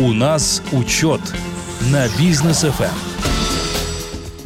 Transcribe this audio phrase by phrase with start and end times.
[0.00, 1.20] У нас учет
[1.92, 2.88] на бизнес FM.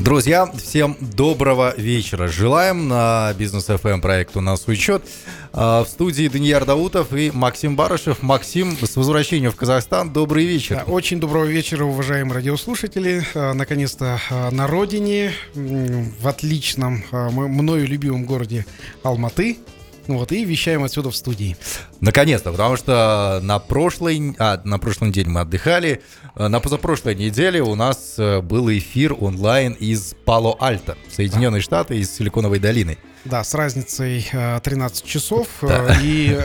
[0.01, 2.27] Друзья, всем доброго вечера.
[2.27, 5.05] Желаем на бизнес FM проект у нас учет.
[5.53, 8.21] А, в студии Данияр Даутов и Максим Барышев.
[8.21, 10.13] Максим, с возвращением в Казахстан.
[10.13, 10.83] Добрый вечер.
[10.89, 13.23] Очень доброго вечера, уважаемые радиослушатели.
[13.37, 18.67] А, наконец-то а, на родине, в отличном, мною любимом городе
[19.05, 19.59] Алматы.
[20.07, 21.57] Вот, и вещаем отсюда в студии.
[22.01, 26.03] Наконец-то, потому что на прошлой, а, на прошлой неделе мы отдыхали,
[26.37, 31.65] на позапрошлой неделе у нас э, был эфир онлайн из Пало-Альто, Соединенные да.
[31.65, 32.99] Штаты, из Силиконовой долины.
[33.25, 34.27] Да, с разницей
[34.63, 35.49] 13 э, часов.
[35.63, 35.87] Да.
[35.89, 36.37] Э, и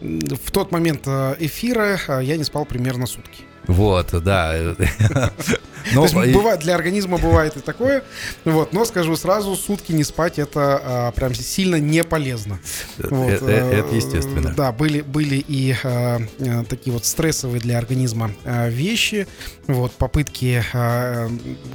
[0.00, 3.42] в тот момент эфира я не спал примерно сутки.
[3.66, 4.54] Вот, да.
[5.92, 8.02] Но, То есть, бывает, для организма бывает и такое.
[8.44, 12.58] Вот, но скажу сразу, сутки не спать это а, прям сильно не полезно.
[12.98, 14.54] Вот, это, э, это естественно.
[14.56, 19.26] Да, были, были и а, э, такие вот стрессовые для организма а, вещи.
[19.66, 21.28] Вот, попытки а,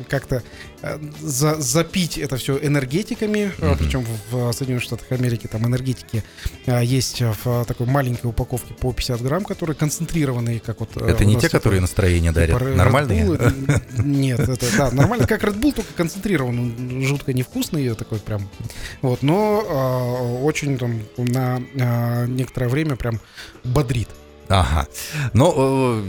[0.08, 0.44] как-то
[1.20, 3.78] за, запить это все энергетиками, mm-hmm.
[3.78, 6.24] причем в Соединенных Штатах Америки там энергетики
[6.66, 10.96] есть в такой маленькой упаковке по 50 грамм, которые концентрированные, как вот...
[10.96, 12.62] Это не те, которые настроение дарят?
[12.62, 13.38] Нормальные?
[14.04, 16.60] Нет, это да, нормально, как Red Bull, только концентрирован.
[16.60, 18.50] Он жутко невкусный, такой прям.
[19.02, 23.20] Вот, но э, очень там на э, некоторое время прям
[23.64, 24.10] бодрит.
[24.48, 24.88] Ага.
[25.34, 26.04] Но э,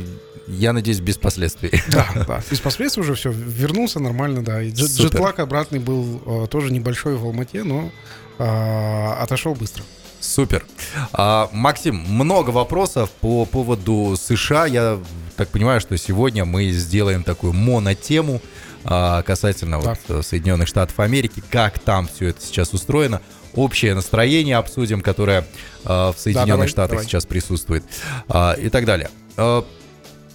[0.48, 1.70] я надеюсь, без последствий.
[1.88, 3.30] Да, да, без последствий уже все.
[3.30, 4.62] Вернулся нормально, да.
[4.62, 7.90] И джетлаг обратный был э, тоже небольшой в Алмате, но
[8.38, 9.84] э, отошел быстро.
[10.20, 10.64] Супер.
[11.12, 14.66] А, Максим, много вопросов по поводу США.
[14.66, 14.98] Я
[15.36, 18.40] так понимаю, что сегодня мы сделаем такую монотему
[18.84, 19.96] а, касательно да.
[20.08, 23.20] вот, Соединенных Штатов Америки, как там все это сейчас устроено,
[23.54, 25.46] общее настроение обсудим, которое
[25.84, 27.04] а, в Соединенных да, давай, Штатах давай.
[27.04, 27.84] сейчас присутствует
[28.28, 29.10] а, и так далее.
[29.36, 29.64] А,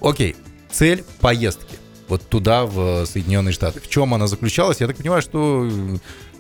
[0.02, 0.36] окей,
[0.72, 1.76] цель поездки
[2.08, 3.80] вот туда, в Соединенные Штаты.
[3.80, 4.82] В чем она заключалась?
[4.82, 5.68] Я так понимаю, что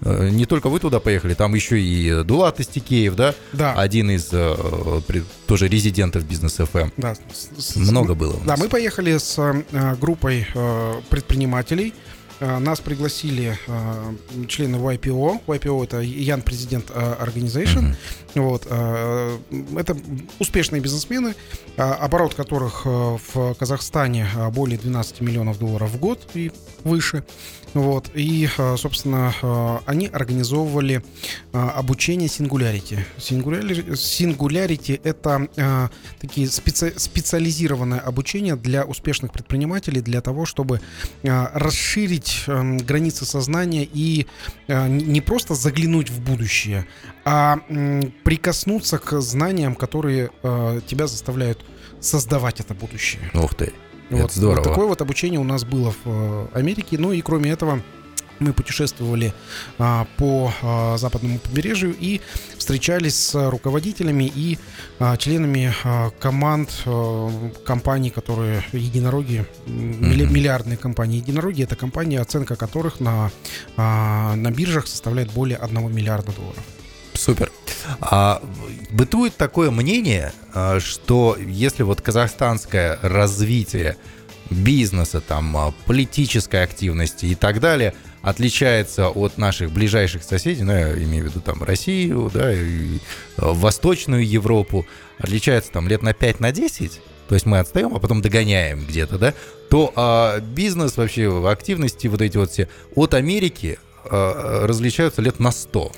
[0.02, 3.34] э, не только вы туда поехали, там еще и Дулат Истикеев, да?
[3.54, 3.74] Да.
[3.74, 4.56] Один из э,
[5.48, 6.92] тоже резидентов бизнес FM.
[6.98, 7.16] Да.
[7.76, 8.36] Много было.
[8.46, 10.48] Да, мы поехали с э, группой
[11.10, 11.94] предпринимателей.
[12.40, 13.58] Нас пригласили
[14.48, 15.42] члены YPO.
[15.48, 17.96] YPO это Ян Президент Organization.
[18.34, 18.42] Mm-hmm.
[18.42, 18.66] Вот,
[19.78, 19.98] это
[20.40, 21.36] успешные бизнесмены,
[21.78, 26.52] оборот которых в Казахстане более 12 миллионов долларов в год и
[26.84, 27.24] выше.
[27.76, 28.10] Вот.
[28.16, 31.04] И, э, собственно, э, они организовывали
[31.52, 33.00] э, обучение Singularity.
[33.18, 40.80] Singularity,— это такие специ, специализированное обучение для успешных предпринимателей для того, чтобы
[41.24, 44.26] расширить эм, границы сознания и
[44.68, 46.86] не просто заглянуть в будущее,
[47.26, 47.58] а
[48.24, 50.30] прикоснуться к знаниям, которые
[50.88, 51.66] тебя заставляют
[52.00, 53.30] создавать это будущее.
[53.34, 53.74] Ух ты.
[54.10, 54.58] Вот, Это здорово.
[54.58, 56.98] Вот такое вот обучение у нас было в э, Америке.
[56.98, 57.82] Ну и кроме этого,
[58.40, 59.34] мы путешествовали
[59.78, 62.22] а, по а, западному побережью и
[62.58, 64.58] встречались с руководителями и
[65.00, 67.30] а, членами а, команд а,
[67.66, 70.32] компаний, которые единороги, mm-hmm.
[70.32, 71.64] миллиардные компании единороги.
[71.64, 73.32] Это компании, оценка которых на,
[73.78, 76.64] а, на биржах составляет более 1 миллиарда долларов.
[77.16, 77.52] Супер.
[78.02, 78.42] А,
[78.92, 83.98] бытует такое мнение, а, что если вот казахстанское развитие
[84.50, 90.94] бизнеса, там, а, политической активности и так далее отличается от наших ближайших соседей, ну, я
[90.94, 93.00] имею в виду там Россию, да, и
[93.38, 94.86] а, Восточную Европу,
[95.20, 99.18] отличается там лет на 5 на 10, то есть мы отстаем, а потом догоняем где-то,
[99.18, 99.34] да,
[99.70, 105.52] то а, бизнес вообще, активности вот эти вот все от Америки а, различаются лет на
[105.52, 105.92] 100.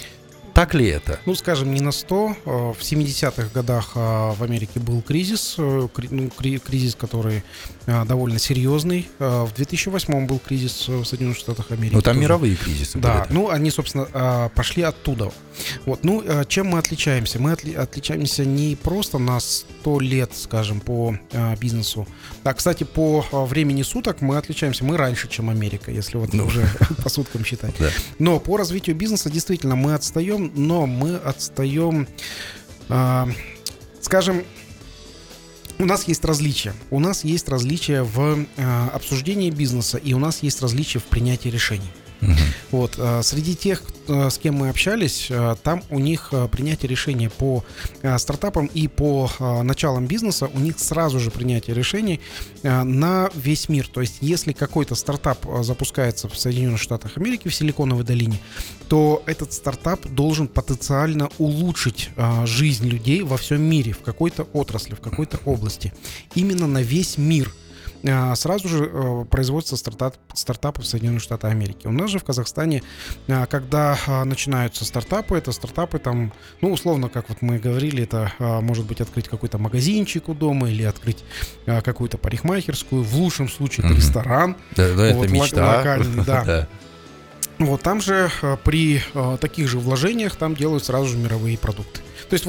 [0.57, 1.19] Так ли это?
[1.28, 2.35] Ну, скажем, не на 100.
[2.45, 7.44] Э, в 70-х годах э, в Америке был кризис, э, ну, кризис, который
[7.85, 9.07] довольно серьезный.
[9.19, 11.94] В 2008 был кризис в Соединенных Штатах Америки.
[11.94, 12.19] Ну, там тоже.
[12.19, 13.34] мировые кризисы Да, были.
[13.34, 15.31] ну, они, собственно, пошли оттуда.
[15.85, 17.39] Вот, ну, чем мы отличаемся?
[17.39, 21.18] Мы отли отличаемся не просто на 100 лет, скажем, по
[21.62, 22.06] бизнесу.
[22.44, 24.83] А, кстати, по времени суток мы отличаемся.
[24.83, 26.45] Мы раньше, чем Америка, если вот ну.
[26.45, 26.68] уже
[27.04, 27.75] по суткам считать.
[27.80, 27.89] Да.
[28.19, 32.07] Но по развитию бизнеса действительно мы отстаем но мы отстаем,
[32.89, 33.25] э,
[34.01, 34.44] скажем,
[35.79, 36.73] у нас есть различия.
[36.89, 41.49] У нас есть различия в э, обсуждении бизнеса, и у нас есть различия в принятии
[41.49, 41.89] решений.
[42.22, 42.31] Угу.
[42.72, 47.30] Вот, э, среди тех, э, с кем мы общались, э, там у них принятие решений
[47.30, 47.64] по
[48.18, 49.30] стартапам и по
[49.64, 52.19] началам бизнеса, у них сразу же принятие решений
[52.64, 53.88] на весь мир.
[53.88, 58.40] То есть, если какой-то стартап запускается в Соединенных Штатах Америки, в Силиконовой долине,
[58.88, 62.10] то этот стартап должен потенциально улучшить
[62.46, 65.94] жизнь людей во всем мире, в какой-то отрасли, в какой-то области.
[66.36, 67.67] Именно на весь мир– а,
[68.35, 71.88] сразу же э, производство стартап, стартапов в Соединенных Штатах Америки.
[71.88, 72.83] У нас же в Казахстане,
[73.27, 78.31] а, когда а, начинаются стартапы, это стартапы там, ну, условно, как вот мы говорили, это
[78.39, 81.23] может быть открыть какой-то магазинчик у дома или открыть
[81.65, 84.55] какую-то парикмахерскую, в лучшем случае это ресторан.
[84.75, 85.77] Да, да вот, это мечта.
[85.77, 86.67] Локальный, да.
[87.59, 88.29] Вот там же
[88.63, 89.01] при
[89.39, 92.01] таких же вложениях там делают сразу же мировые продукты.
[92.29, 92.45] То есть,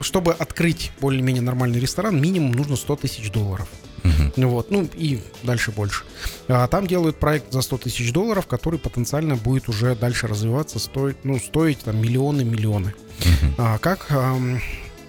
[0.00, 3.68] чтобы открыть более-менее нормальный ресторан, минимум нужно 100 тысяч долларов.
[4.02, 4.46] Uh-huh.
[4.46, 6.04] Вот, ну и дальше больше.
[6.48, 11.24] А там делают проект за 100 тысяч долларов, который потенциально будет уже дальше развиваться, стоить,
[11.24, 12.94] ну, стоить там миллионы-миллионы.
[13.20, 13.54] Uh-huh.
[13.58, 14.36] А, как, а,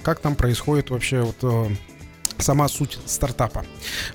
[0.03, 1.71] как там происходит вообще вот а,
[2.37, 3.65] сама суть стартапа?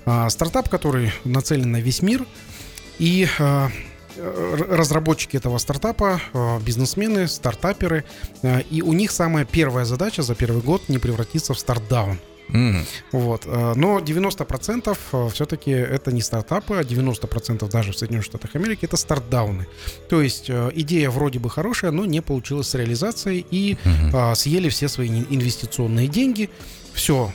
[0.05, 2.25] А, стартап, который нацелен на весь мир,
[2.99, 3.70] и а,
[4.17, 6.21] разработчики этого стартапа,
[6.65, 8.05] бизнесмены, стартаперы,
[8.71, 12.19] и у них самая первая задача за первый год не превратиться в стартдаун.
[12.49, 12.85] Mm.
[13.13, 13.43] Вот.
[13.47, 18.85] Э, но 90% э, все-таки это не стартапы, а 90% даже в Соединенных Штатах Америки
[18.85, 19.67] это стартдауны.
[20.09, 24.35] То есть э, идея вроде бы хорошая, но не получилась с реализацией и mm-hmm.
[24.35, 26.51] съели все свои инвестиционные деньги.
[26.97, 27.31] Все,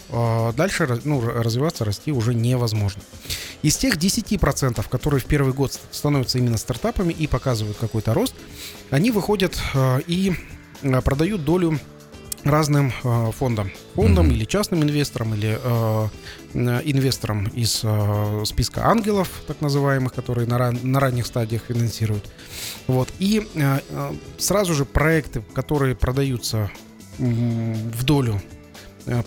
[0.58, 3.02] дальше ну, развиваться, расти уже невозможно.
[3.62, 8.34] Из тех 10%, которые в первый год становятся именно стартапами и показывают какой-то рост,
[8.90, 9.56] они выходят
[10.08, 10.34] и
[11.04, 11.80] продают долю
[12.44, 13.72] разным э, фондам.
[13.96, 14.34] Фондам mm-hmm.
[14.34, 16.08] или частным инвесторам, или э,
[16.54, 22.30] инвесторам из э, списка ангелов, так называемых, которые на, ран, на ранних стадиях финансируют.
[22.88, 23.10] Вот.
[23.20, 23.80] И э,
[24.38, 26.72] сразу же проекты, которые продаются
[27.18, 28.42] в долю,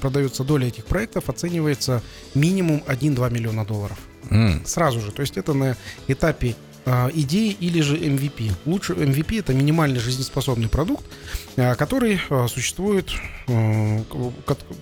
[0.00, 2.02] продается доля этих проектов, оценивается
[2.34, 3.98] минимум 1-2 миллиона долларов.
[4.30, 4.66] Mm.
[4.66, 5.12] Сразу же.
[5.12, 5.76] То есть это на
[6.08, 6.56] этапе
[6.86, 8.52] а, идеи или же MVP.
[8.66, 11.04] Лучше MVP это минимально жизнеспособный продукт,
[11.56, 13.10] а, который а, существует,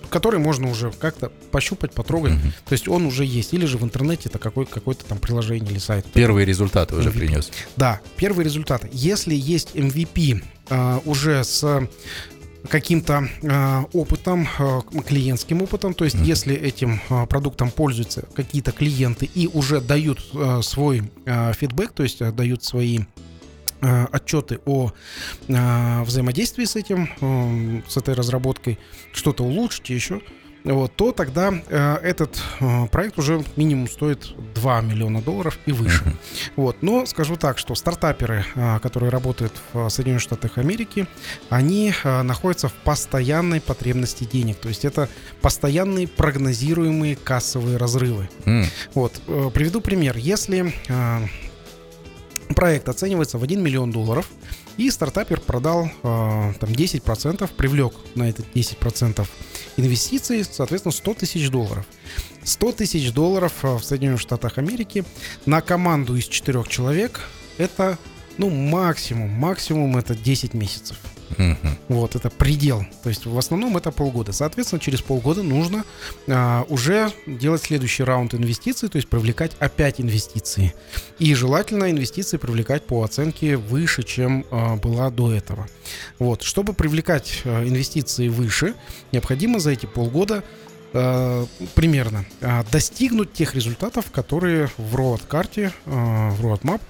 [0.09, 2.33] который можно уже как-то пощупать, потрогать.
[2.33, 2.53] Mm-hmm.
[2.65, 3.53] То есть он уже есть.
[3.53, 6.05] Или же в интернете это какой, какое-то там приложение или сайт.
[6.13, 6.99] Первые результаты MVP.
[6.99, 7.51] уже принес.
[7.77, 8.89] Да, первые результаты.
[8.91, 10.43] Если есть MVP
[11.05, 11.87] уже с
[12.69, 15.93] каким-то э, опытом, э, клиентским опытом.
[15.93, 16.25] То есть, mm-hmm.
[16.25, 22.03] если этим э, продуктом пользуются какие-то клиенты и уже дают э, свой э, фидбэк, то
[22.03, 22.99] есть э, дают свои
[23.81, 24.91] э, отчеты о
[25.47, 28.79] э, взаимодействии с этим, э, с этой разработкой,
[29.11, 30.21] что-то улучшить еще,
[30.63, 36.03] вот, то тогда э, этот э, проект уже минимум стоит 2 миллиона долларов и выше.
[36.03, 36.15] Uh-huh.
[36.55, 41.07] Вот, но скажу так, что стартаперы, э, которые работают в Соединенных Штатах Америки,
[41.49, 44.57] они э, находятся в постоянной потребности денег.
[44.57, 45.09] То есть это
[45.41, 48.29] постоянные прогнозируемые кассовые разрывы.
[48.45, 48.65] Uh-huh.
[48.93, 50.15] Вот, э, приведу пример.
[50.15, 51.27] Если э,
[52.55, 54.29] проект оценивается в 1 миллион долларов,
[54.77, 59.27] и стартапер продал э, там 10%, привлек на это 10%
[59.77, 61.85] инвестиций, соответственно, 100 тысяч долларов.
[62.43, 65.05] 100 тысяч долларов э, в Соединенных Штатах Америки
[65.45, 67.21] на команду из четырех человек
[67.57, 67.97] это,
[68.37, 70.97] ну, максимум, максимум это 10 месяцев.
[71.37, 71.69] Uh-huh.
[71.89, 72.85] Вот, это предел.
[73.03, 74.31] То есть в основном это полгода.
[74.31, 75.85] Соответственно, через полгода нужно
[76.27, 80.73] а, уже делать следующий раунд инвестиций, то есть привлекать опять инвестиции.
[81.19, 85.67] И желательно инвестиции привлекать по оценке выше, чем а, была до этого.
[86.19, 88.73] Вот, чтобы привлекать а, инвестиции выше,
[89.11, 90.43] необходимо за эти полгода
[90.93, 96.81] а, примерно а, достигнуть тех результатов, которые в роад-карте, а, в roadmap,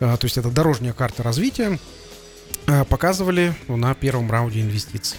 [0.00, 1.78] то есть это дорожная карта развития,
[2.88, 5.16] показывали на первом раунде инвестиций.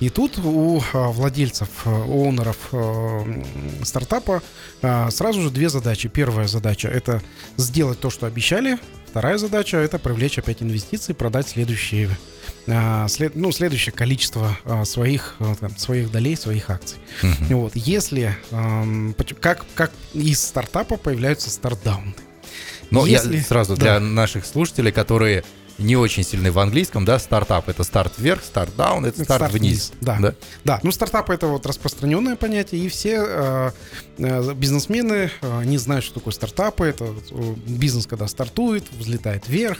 [0.00, 3.42] И тут у э, владельцев, оунеров э,
[3.84, 4.42] стартапа
[4.80, 6.08] сразу же две задачи.
[6.08, 7.22] Первая задача это
[7.56, 8.78] сделать то, что обещали.
[9.06, 12.10] Вторая задача это привлечь опять инвестиции, продать следующие
[13.08, 16.98] след, ну, следующее количество своих, там, своих долей, своих акций.
[17.22, 17.54] Uh-huh.
[17.54, 22.14] Вот, если эм, как, как из стартапа появляются стартдауны.
[22.90, 23.82] Но если, я сразу да.
[23.82, 25.44] для наших слушателей, которые
[25.80, 29.52] не очень сильный в английском, да, стартап это старт вверх, старт даун, это старт, старт
[29.52, 29.92] вниз.
[30.00, 30.18] Да.
[30.20, 30.34] да.
[30.64, 30.80] Да.
[30.82, 33.70] Ну, стартап это вот распространенное понятие, и все э,
[34.18, 36.86] э, бизнесмены э, не знают, что такое стартапы.
[36.86, 39.78] Это э, бизнес, когда стартует, взлетает вверх.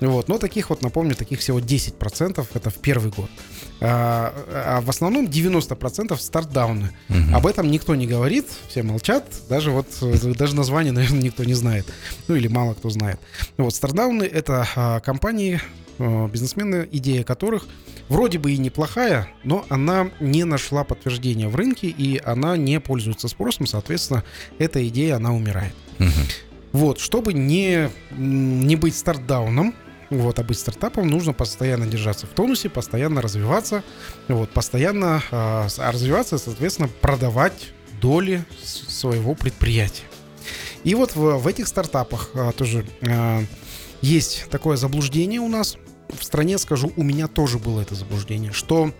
[0.00, 0.28] Вот.
[0.28, 3.30] Но таких вот, напомню, таких всего 10% это в первый год.
[3.80, 6.90] А, а в основном 90% стартдауны.
[7.08, 7.34] Мгм.
[7.34, 11.54] Об этом никто не говорит, все молчат, даже вот э, даже название, наверное, никто не
[11.54, 11.86] знает.
[12.28, 13.18] Ну или мало кто знает.
[13.56, 15.60] Вот стартдауны это а, компании,
[15.98, 17.66] э, бизнесмены, идея которых
[18.08, 23.28] вроде бы и неплохая, но она не нашла подтверждения в рынке и она не пользуется
[23.28, 24.24] спросом, соответственно,
[24.58, 25.72] эта идея, она умирает.
[25.98, 26.10] Мгм.
[26.72, 29.74] Вот, чтобы не, не быть стартдауном,
[30.10, 33.82] вот, а быть стартапом, нужно постоянно держаться в тонусе, постоянно развиваться,
[34.28, 40.04] вот, постоянно а развиваться, соответственно, продавать доли своего предприятия.
[40.84, 43.44] И вот в, в этих стартапах а, тоже а,
[44.00, 45.76] есть такое заблуждение у нас.
[46.08, 48.92] В стране, скажу, у меня тоже было это заблуждение, что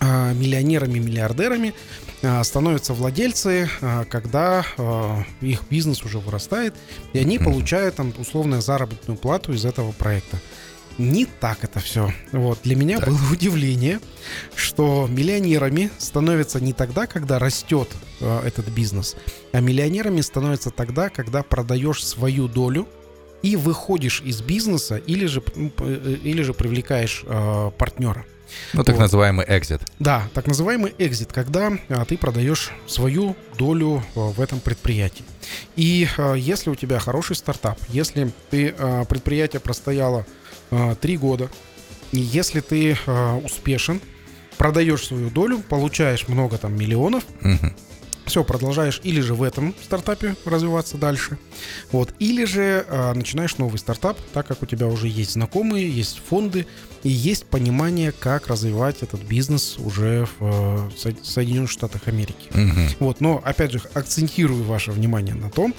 [0.00, 1.74] миллионерами, миллиардерами
[2.22, 6.74] а, становятся владельцы, а, когда а, их бизнес уже вырастает,
[7.12, 10.38] и они получают там условную заработную плату из этого проекта.
[10.98, 12.12] Не так это все.
[12.32, 13.08] Вот для меня Так.
[13.08, 14.00] было удивление,
[14.54, 17.88] что миллионерами становятся не тогда, когда растет
[18.20, 19.16] э, этот бизнес,
[19.52, 22.86] а миллионерами становятся тогда, когда продаешь свою долю
[23.42, 28.26] и выходишь из бизнеса или же э, или же привлекаешь э, партнера.
[28.72, 29.02] Ну, так Вот.
[29.02, 29.80] называемый экзит.
[29.98, 35.24] Да, так называемый экзит, когда а, ты продаешь свою долю а, в этом предприятии.
[35.76, 40.26] И а, если у тебя хороший стартап, если ты а, предприятие простояло
[40.70, 41.48] а, три года,
[42.12, 44.00] и если ты а, успешен,
[44.58, 47.74] продаешь свою долю, получаешь много там миллионов, Мгм.
[48.30, 51.36] Все, продолжаешь или же в этом стартапе развиваться дальше,
[51.90, 56.20] вот, или же а, начинаешь новый стартап, так как у тебя уже есть знакомые, есть
[56.28, 56.66] фонды
[57.02, 62.48] и есть понимание, как развивать этот бизнес уже в э, Со- Соединенных Штатах Америки.
[62.54, 62.88] Мгм.
[63.00, 65.74] Вот, но опять же акцентирую ваше внимание на том,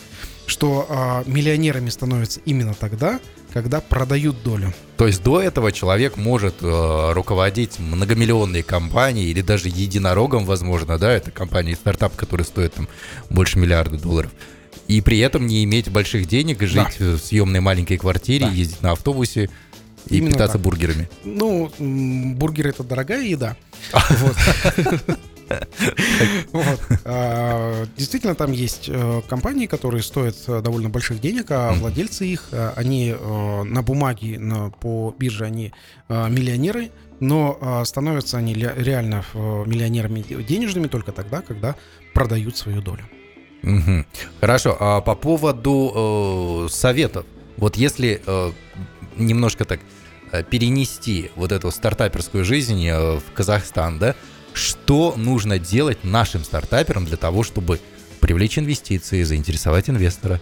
[0.45, 3.19] что а, миллионерами становятся именно тогда,
[3.53, 4.73] когда продают долю.
[4.97, 11.11] То есть до этого человек может э, руководить многомиллионной компанией или даже единорогом, возможно, да,
[11.11, 12.87] это компания стартап, который стоит там
[13.29, 14.31] больше миллиарда долларов.
[14.87, 17.05] И при этом не иметь больших денег и жить Да.
[17.15, 18.51] в съемной маленькой квартире, Да.
[18.51, 19.49] ездить на автобусе
[20.07, 20.61] и Именно питаться так.
[20.61, 21.09] бургерами.
[21.23, 23.55] Ну, бургеры это дорогая еда.
[24.19, 24.35] Вот.
[27.03, 32.49] А, Действительно, там есть э, компании, которые стоят э, довольно больших денег, а владельцы их,
[32.51, 33.13] э, они
[33.65, 34.39] на бумаге,
[34.79, 35.73] по бирже, они
[36.09, 41.75] миллионеры, но становятся они реально миллионерами денежными только тогда, когда
[42.13, 43.03] продают свою долю.
[44.39, 47.25] Хорошо, а по поводу э, советов.
[47.57, 48.51] Вот если э,
[49.17, 49.79] немножко так
[50.49, 54.15] перенести вот эту стартаперскую жизнь в Казахстан, да,
[54.53, 57.79] что нужно делать нашим стартаперам для того, чтобы
[58.19, 60.39] привлечь инвестиции, заинтересовать инвестора?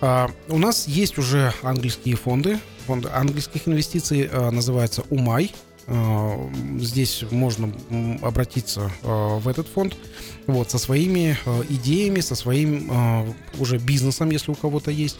[0.00, 2.58] А, У нас есть уже английские фонды.
[2.86, 5.52] Фонд английских инвестиций а, называется Умай.
[5.86, 7.72] А, Здесь можно
[8.22, 9.96] обратиться а, в этот фонд
[10.46, 15.18] вот, со своими а, идеями, со своим уже бизнесом, если у кого-то есть.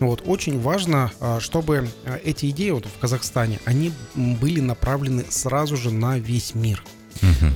[0.00, 0.22] Вот.
[0.26, 1.88] Очень важно, чтобы
[2.24, 6.82] эти идеи вот в Казахстане, они были направлены сразу же на весь мир.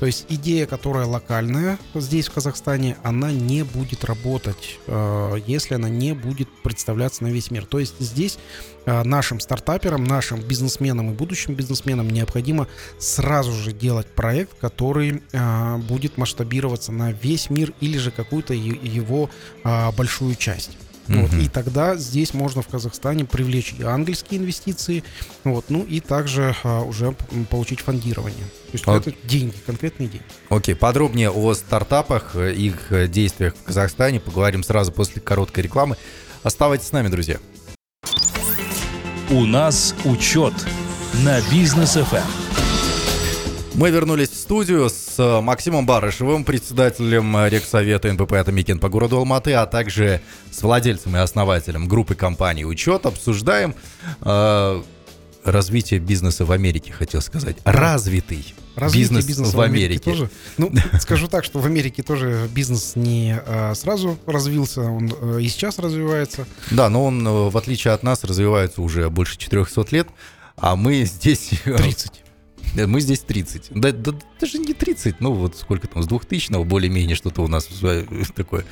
[0.00, 5.88] То есть идея, которая локальная здесь, в Казахстане, она не будет работать, э, если она
[5.88, 7.66] не будет представляться на весь мир.
[7.66, 8.38] То есть здесь
[8.86, 12.66] э, нашим стартаперам, нашим бизнесменам и будущим бизнесменам необходимо
[12.98, 19.30] сразу же делать проект, который э, будет масштабироваться на весь мир или же какую-то его
[19.96, 20.70] большую часть.
[21.08, 21.40] Вот, Мгм.
[21.40, 25.04] и тогда здесь можно в Казахстане привлечь и ангельские инвестиции,
[25.42, 27.14] вот, ну и также а, уже
[27.50, 28.44] получить фондирование.
[28.66, 30.24] То есть А- это деньги, конкретные деньги.
[30.50, 35.96] Окей, подробнее о стартапах, э, их э, действиях в Казахстане поговорим сразу после короткой рекламы.
[36.42, 37.38] Оставайтесь с нами, друзья.
[39.30, 40.54] У нас учет
[41.24, 41.94] на бизнес.
[41.94, 42.47] ФМ.
[43.78, 49.18] Мы вернулись в студию с э, Максимом Барышевым, председателем э, Регсовета НПП «Атамекен» по городу
[49.18, 50.20] Алматы, а также
[50.50, 53.06] с владельцем и основателем группы компаний «Учет».
[53.06, 53.76] Обсуждаем
[54.22, 54.82] э,
[55.44, 57.56] развитие бизнеса в Америке, хотел сказать.
[57.62, 60.10] Развитый Развитие бизнес бизнеса в Америке.
[60.10, 60.28] тоже.
[60.56, 65.46] Ну, скажу так, что в Америке тоже бизнес не а, сразу развился, он э, и
[65.46, 66.48] сейчас развивается.
[66.72, 70.08] Да, но он, в отличие от нас, развивается уже больше 400 лет,
[70.56, 71.52] а мы здесь...
[71.64, 72.24] э, 30.
[72.74, 73.70] Мы здесь 30.
[73.70, 77.66] Да, да, даже не 30, ну вот сколько там, с 2000 более-менее что-то у нас
[78.34, 78.64] такое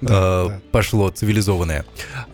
[0.00, 0.60] Да, э, да.
[0.70, 1.84] пошло цивилизованное.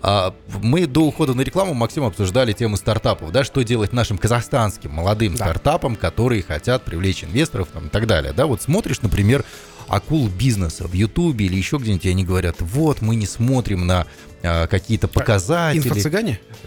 [0.02, 4.90] А, мы до ухода на рекламу, Максим, обсуждали тему стартапов, да, что делать нашим казахстанским
[4.92, 5.44] молодым Да.
[5.46, 8.32] стартапам, которые хотят привлечь инвесторов там, и так далее.
[8.32, 9.44] Да, вот смотришь, например,
[9.88, 14.06] акул бизнеса в Ютубе или еще где-нибудь, и они говорят, вот, мы не смотрим на
[14.42, 15.88] а, какие-то показатели.
[15.88, 16.38] Инфо-цыгане?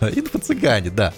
[0.00, 1.12] Инфо-цыгане, да.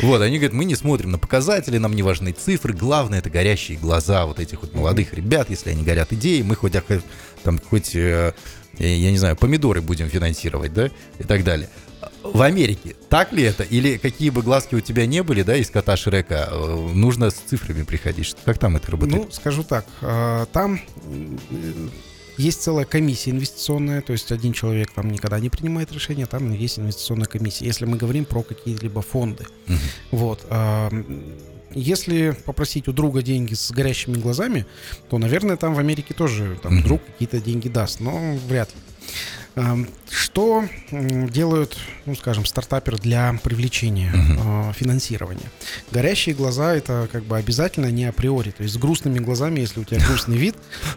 [0.00, 3.78] Вот, они говорят, мы не смотрим на показатели, нам не важны цифры, главное это горящие
[3.78, 6.72] глаза вот этих вот молодых ребят, если они горят идеей, мы хоть,
[7.42, 8.32] там, хоть, э,
[8.78, 11.68] я не знаю, помидоры будем финансировать, да, и так далее.
[12.22, 13.62] В Америке так ли это?
[13.62, 17.34] Или какие бы глазки у тебя не были, да, из кота Шрека, э, нужно с
[17.34, 18.36] цифрами приходить?
[18.44, 19.24] Как там это работает?
[19.24, 20.80] Ну, скажу так, э, там
[22.38, 26.78] есть целая комиссия инвестиционная, то есть один человек там никогда не принимает решения, там есть
[26.78, 27.64] инвестиционная комиссия.
[27.66, 29.76] Если мы говорим про какие-либо фонды, uh-huh.
[30.12, 30.46] вот.
[30.48, 30.88] А,
[31.74, 34.66] если попросить у друга деньги с горящими глазами,
[35.10, 36.84] то, наверное, там в Америке тоже там, uh-huh.
[36.84, 38.80] друг какие-то деньги даст, но вряд ли.
[40.10, 44.72] Что делают, ну, скажем, стартаперы для привлечения uh-huh.
[44.74, 45.50] финансирования?
[45.90, 48.50] Горящие глаза это как бы обязательно не априори.
[48.50, 50.56] То есть с грустными глазами, если у тебя грустный вид,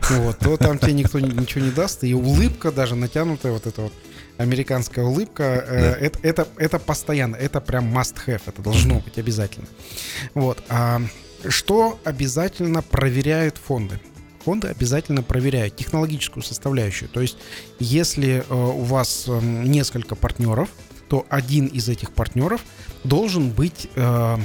[0.10, 2.04] вот, то там тебе никто ничего не даст.
[2.04, 3.94] И улыбка даже натянутая, вот эта вот
[4.38, 9.68] американская улыбка, э, это, это, это постоянно, это прям must have, это должно быть обязательно.
[10.34, 10.64] Вот.
[10.70, 11.02] А
[11.48, 14.00] что обязательно проверяют фонды?
[14.42, 17.10] Фонды обязательно проверяют технологическую составляющую.
[17.10, 17.38] То есть,
[17.80, 20.70] если э, у вас э, несколько партнеров,
[21.10, 22.62] то один из этих партнеров
[23.04, 24.38] должен быть э,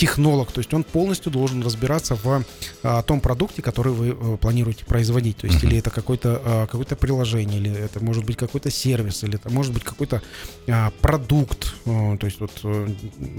[0.00, 2.42] технолог, то есть он полностью должен разбираться в
[2.82, 5.36] а, том продукте, который вы а, планируете производить.
[5.36, 9.34] То есть или это какое-то а, какое приложение, или это может быть какой-то сервис, или
[9.34, 10.22] это может быть какой-то
[10.68, 11.74] а, продукт.
[11.84, 12.86] А, то есть вот а,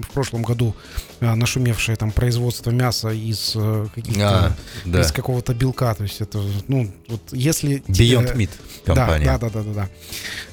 [0.03, 0.75] в прошлом году
[1.19, 5.01] а, нашумевшее там производство мяса из а, каких-то а, да.
[5.01, 5.95] из какого-то белка.
[5.95, 8.51] То есть это ну вот если Beyond Meat
[8.85, 9.25] компания.
[9.25, 9.89] Да, да, да, да, да.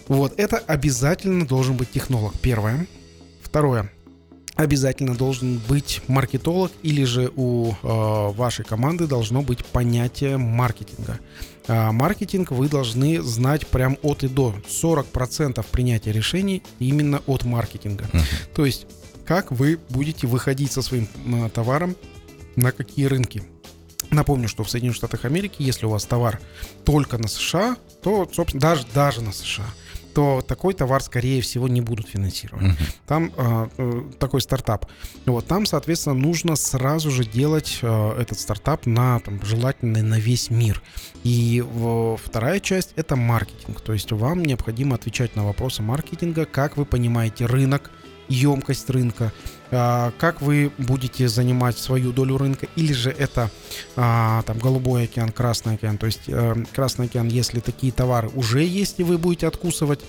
[0.09, 2.33] Вот это обязательно должен быть технолог.
[2.41, 2.87] Первое.
[3.43, 3.91] Второе
[4.59, 11.21] обязательно должен быть маркетолог или же у э, вашей команды должно быть понятие маркетинга.
[11.69, 14.57] А маркетинг вы должны знать прям от и до.
[14.69, 18.07] 40% принятия решений именно от маркетинга.
[18.07, 18.23] Uh-huh.
[18.53, 18.87] То есть
[19.25, 21.95] как вы будете выходить со своим э, товаром
[22.57, 23.45] на какие рынки.
[24.11, 26.41] Напомню, что в Соединенных Штатах Америки, если у вас товар
[26.85, 29.67] только на США, то, собственно, даже, даже на США–
[30.15, 32.67] то такой товар, скорее всего, не будут финансировать.
[32.67, 32.95] Uh-huh.
[33.07, 34.87] Там э, э, такой стартап.
[35.27, 40.50] Вот, там, соответственно, нужно сразу же делать э, этот стартап на, там, желательно на весь
[40.50, 40.83] мир.
[41.25, 43.81] И в, вторая часть— это маркетинг.
[43.81, 47.91] То есть вам необходимо отвечать на вопросы маркетинга, как вы понимаете рынок,
[48.29, 53.51] емкость рынка, а, как вы будете занимать свою долю рынка, или же это
[53.97, 55.99] а, там голубой океан, красный океан.
[55.99, 60.01] То есть э, красный океан, если такие товары уже есть, и вы будете откусывать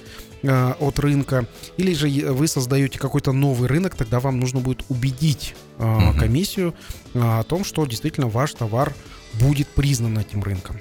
[0.44, 1.48] э, от рынка,
[1.78, 6.74] или же вы создаете какой-то новый рынок, тогда вам нужно будет убедить uh комиссию
[7.14, 8.94] о том, что действительно ваш товар
[9.40, 10.77] будет признан этим рынком.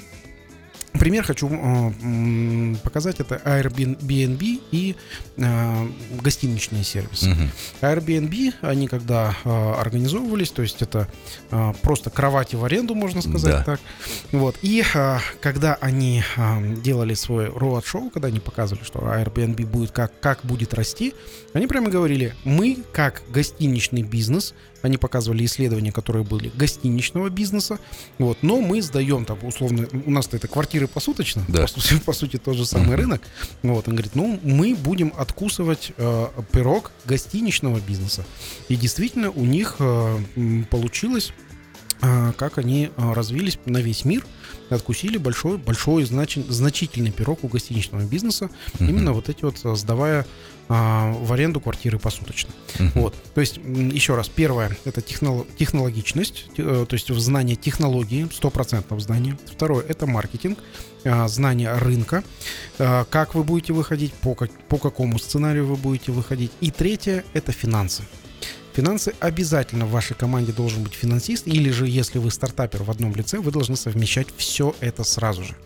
[0.92, 3.20] Пример хочу э, показать.
[3.20, 4.96] Это Airbnb и
[5.36, 5.88] э,
[6.20, 7.26] гостиничные сервисы.
[7.26, 7.48] Uh-huh.
[7.82, 11.08] Airbnb, они когда э, организовывались, то есть это
[11.50, 13.62] э, просто кровати в аренду, можно сказать да.
[13.64, 13.80] так.
[14.32, 14.56] Вот.
[14.62, 20.18] И э, когда они э, делали свой роад-шоу, когда они показывали, что Airbnb будет как,
[20.20, 21.14] как будет расти,
[21.52, 27.78] они прямо говорили, мы как гостиничный бизнес они показывали исследования, которые были гостиничного бизнеса.
[28.18, 31.62] Вот, но мы сдаем там, условно, у нас это квартиры посуточно, да.
[31.62, 32.96] по, сути, по сути тот же самый uh-huh.
[32.96, 33.22] рынок.
[33.62, 38.24] Вот, он говорит, ну, мы будем откусывать э, пирог гостиничного бизнеса.
[38.68, 40.18] И действительно у них э,
[40.70, 41.32] получилось
[42.02, 44.24] э, как они э, развились на весь мир,
[44.70, 48.88] откусили большой, большой значи, значительный пирог у гостиничного бизнеса, uh-huh.
[48.88, 50.26] именно вот эти вот сдавая
[50.68, 52.50] а, в аренду квартиры посуточно.
[52.78, 52.90] Uh-huh.
[52.94, 53.14] Вот.
[53.34, 59.38] То есть, еще раз, первое— это технолог, технологичность, э, то есть знание технологии, стопроцентное знание.
[59.50, 60.58] Второе— это маркетинг,
[61.04, 62.22] а, знание рынка,
[62.78, 66.52] а, как вы будете выходить, по, как, по какому сценарию вы будете выходить.
[66.60, 68.02] И третье— это финансы.
[68.78, 73.12] Финансы обязательно в вашей команде должен быть финансист, или же, если вы стартапер в одном
[73.12, 75.56] лице, вы должны совмещать все это сразу же.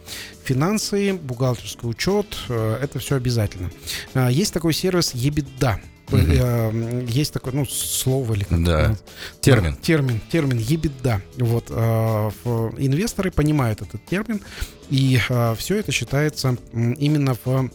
[0.44, 3.70] Финансы, бухгалтерский учет, э, это все обязательно.
[4.14, 5.77] А, есть такой сервис EBITDA.
[6.07, 7.11] Mm-hmm.
[7.11, 8.96] Есть такое, ну, слово или как да.
[9.42, 9.77] термин.
[9.77, 11.20] термин, термин EBITDA.
[11.37, 12.31] Вот э,
[12.79, 14.40] инвесторы понимают этот термин,
[14.88, 15.20] и
[15.59, 17.70] все это считается именно в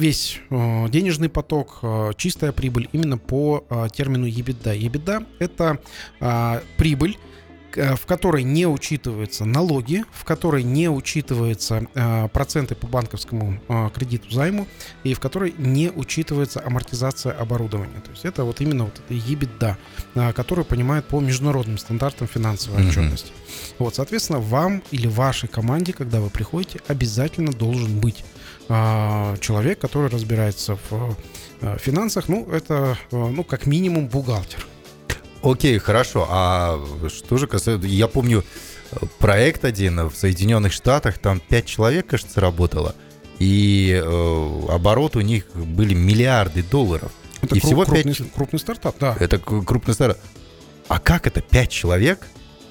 [0.00, 4.76] весь э, денежный поток, э, чистая прибыль именно по э, термину EBITDA.
[4.78, 5.78] EBITDA— это
[6.76, 7.18] прибыль
[7.72, 14.28] в которой не учитываются налоги, в которой не учитываются э, проценты по банковскому э, кредиту
[14.30, 14.66] займу
[15.04, 18.00] и в которой не учитывается амортизация оборудования.
[18.04, 19.76] То есть это вот именно вот это EBITDA,
[20.16, 22.88] э, которую понимают по международным стандартам финансовой Мгм.
[22.88, 23.32] отчетности.
[23.78, 28.24] Вот, соответственно, вам или вашей команде, когда вы приходите, обязательно должен быть
[29.40, 31.16] человек, который разбирается в
[31.60, 32.28] э, финансах.
[32.28, 34.66] Ну, это, э, ну, как минимум, бухгалтер.
[35.42, 36.26] Окей, хорошо.
[36.30, 36.78] А
[37.08, 37.86] что же касается...
[37.86, 38.44] Я помню
[38.92, 42.94] э, проект один в Соединенных Штатах, там 5 человек, кажется, работало,
[43.38, 47.10] и э, оборот у них были миллиарды долларов.
[47.42, 49.16] Это И кру- всего крупный, пять- крупный стартап, да.
[49.18, 50.18] Это крупный старт.
[50.88, 52.26] А как это 5 человек?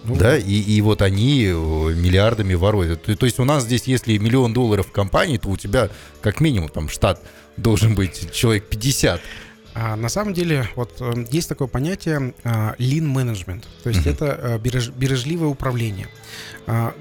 [0.05, 3.03] Ну, да, и, и вот они э, миллиардами воруют.
[3.03, 5.89] То, то есть у нас здесь, если миллион долларов в компании, то у тебя
[6.21, 7.21] как минимум там штат
[7.57, 9.21] должен быть человек 50.
[9.75, 14.09] А на самом деле, вот э, есть такое понятие а, lean management, то есть Мгм.
[14.13, 16.07] это э, береж- бережливое управление.
[16.65, 16.93] А,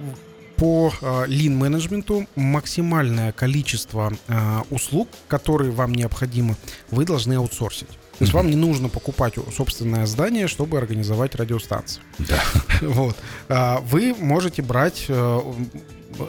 [0.57, 6.57] По а, lean менеджменту максимальное количество а, услуг, которые вам необходимы,
[6.91, 7.89] вы должны аутсорсить.
[8.19, 12.03] То есть вам не нужно покупать собственное здание, чтобы организовать радиостанцию.
[12.19, 12.43] Да.
[12.81, 13.17] Вот.
[13.49, 15.41] А, Вы можете брать э,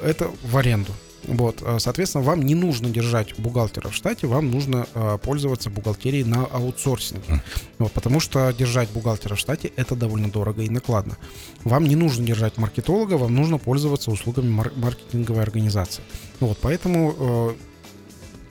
[0.03, 0.93] это в аренду.
[1.23, 6.23] Вот, а, соответственно, вам не нужно держать бухгалтера в штате, вам нужно а, пользоваться бухгалтерией
[6.23, 7.43] на аутсорсинге.
[7.77, 11.17] Вот, потому что держать бухгалтера в штате это довольно дорого и накладно.
[11.63, 16.03] Вам не нужно держать маркетолога, вам нужно пользоваться услугами мар- маркетинговой организации.
[16.39, 17.53] Вот, поэтому э,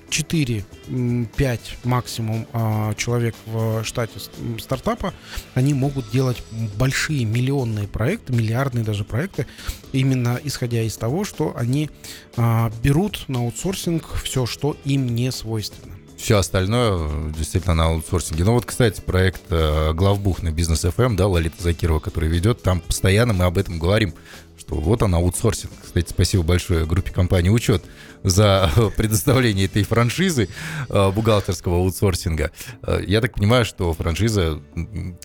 [0.08, 4.18] 4-5 максимум а, человек в штате
[4.58, 5.12] стартапа,
[5.54, 6.42] они могут делать
[6.76, 9.46] большие миллионные проекты, миллиардные даже проекты,
[9.92, 11.90] именно исходя из того, что они
[12.36, 15.94] а, берут на аутсорсинг все, что им не свойственно.
[16.18, 18.42] Все остальное э, действительно на аутсорсинге.
[18.42, 22.80] Ну вот, кстати, проект э, главбух на бизнес FM, да, Лолита Закирова, который ведет, там
[22.80, 24.12] постоянно мы об этом говорим,
[24.58, 25.70] что вот она аутсорсинг.
[25.80, 27.84] Кстати, спасибо большое группе компании «Учет»
[28.28, 30.48] за предоставление этой франшизы
[30.88, 32.50] э, бухгалтерского аутсорсинга.
[32.82, 34.60] Э, Я так понимаю, что франшиза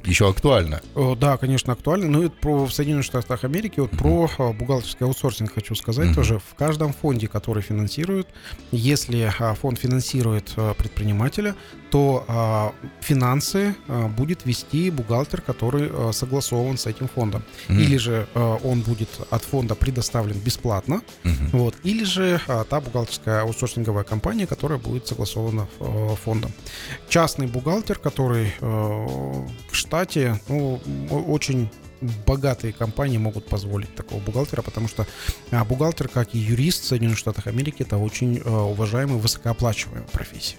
[0.04, 0.82] еще актуальна.
[1.18, 2.08] Да, конечно, актуально.
[2.08, 6.16] Ну и про в Соединенных Штатах Америки, вот про а, бухгалтерский аутсорсинг хочу сказать Мгм.
[6.16, 6.40] тоже.
[6.40, 8.28] В каждом фонде, который финансирует,
[8.72, 11.56] если а, фонд финансирует предпринимателя,
[11.92, 13.76] то а, финансы
[14.18, 17.44] будет вести бухгалтер, который согласован с этим фондом.
[17.68, 17.80] Мгм.
[17.80, 18.28] Или же
[18.64, 21.02] он будет от фонда предоставлен бесплатно,
[21.52, 26.52] вот, или же а, та бухгалтерская аутсорсинговая компания, которая будет согласована э, фондом.
[27.10, 30.80] Частный бухгалтер, который э, в штате, ну,
[31.10, 31.70] очень
[32.26, 35.08] богатые компании могут позволить такого бухгалтера, потому что
[35.52, 40.58] а, бухгалтер, как и юрист в Соединенных Штатах Америки, это очень э, уважаемая, высокооплачиваемая профессия.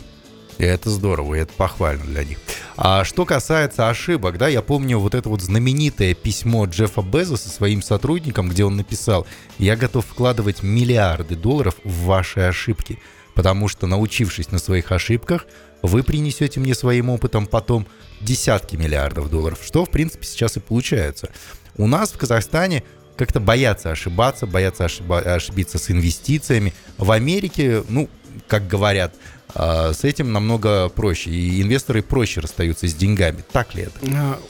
[0.58, 2.38] И это здорово, и это похвально для них.
[2.76, 7.82] А что касается ошибок, да, я помню вот это вот знаменитое письмо Джеффа Безоса своим
[7.82, 9.26] сотрудникам, где он написал,
[9.58, 12.98] я готов вкладывать миллиарды долларов в ваши ошибки,
[13.34, 15.46] потому что, научившись на своих ошибках,
[15.82, 17.86] вы принесете мне своим опытом потом
[18.20, 21.30] десятки миллиардов долларов, что, в принципе, сейчас и получается.
[21.76, 22.84] У нас в Казахстане
[23.16, 26.72] как-то боятся ошибаться, боятся ошиба- ошибиться с инвестициями.
[26.96, 28.08] В Америке, ну,
[28.48, 29.14] как говорят,
[29.52, 33.44] с этим намного проще, и инвесторы проще расстаются с деньгами.
[33.52, 33.98] Так ли это?
[34.14, 34.40] А,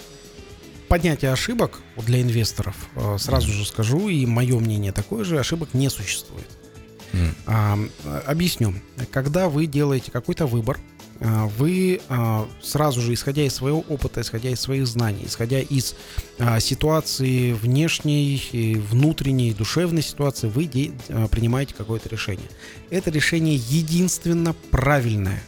[0.88, 5.88] Поднятие ошибок для инвесторов, э, сразу же скажу, и мое мнение такое же, ошибок не
[5.88, 6.46] существует.
[7.12, 7.34] М.
[7.46, 7.78] А,
[8.26, 8.74] Объясню.
[9.10, 14.50] Когда вы делаете какой-то выбор, а, вы а, сразу же, исходя из своего опыта, исходя
[14.50, 15.94] из своих знаний, исходя из
[16.38, 20.68] а, ситуации внешней, и внутренней, душевной ситуации, вы
[21.08, 22.48] а, принимаете какое-то решение.
[22.90, 25.42] Это решение единственно правильное.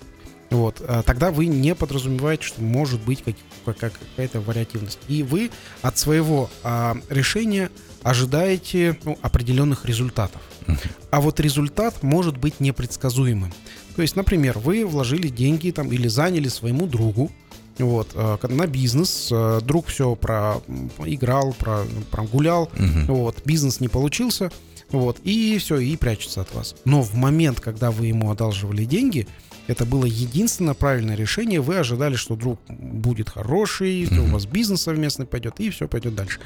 [0.51, 3.23] Вот, а, тогда вы не подразумеваете, что может быть
[3.65, 5.01] как- как- какая-то вариативность.
[5.09, 5.51] И вы
[5.83, 7.71] от своего а, решения
[8.03, 10.41] ожидаете ну, определенных результатов.
[11.11, 13.53] А вот результат может быть непредсказуемым.
[13.97, 17.31] То есть, например, вы вложили деньги там или заняли своему другу
[17.79, 20.57] вот, э, на бизнес, э, друг все про
[21.05, 23.07] играл, про, прогулял, Мгм.
[23.07, 24.51] вот, бизнес не получился,
[24.91, 26.75] вот, и все, и прячется от вас.
[26.85, 29.27] Но в момент, когда вы ему одалживали деньги,
[29.67, 31.61] это было единственное правильное решение.
[31.61, 36.15] Вы ожидали, что друг будет хороший, что у вас бизнес совместный пойдет, и все пойдет
[36.15, 36.39] дальше.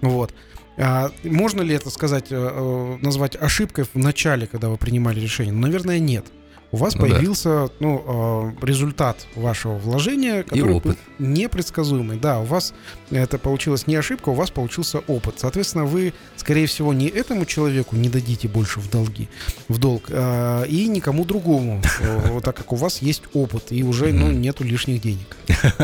[0.00, 0.32] Вот.
[0.78, 5.52] А можно ли это сказать, э, назвать ошибкой в начале, когда вы принимали решение?
[5.52, 6.24] Ну, Наверное, нет.
[6.72, 7.06] У вас Ну да.
[7.06, 10.96] появился ну, э, результат вашего вложения, который опыт.
[11.18, 12.18] был непредсказуемый.
[12.18, 12.72] Да, у вас
[13.10, 15.34] это получилась не ошибка, у вас получился опыт.
[15.36, 19.28] Соответственно, вы, скорее всего, не этому человеку не дадите больше в долги,
[19.68, 21.82] в долг, э, и никому другому,
[22.42, 25.36] так как у вас есть опыт, и уже ну, нету лишних денег.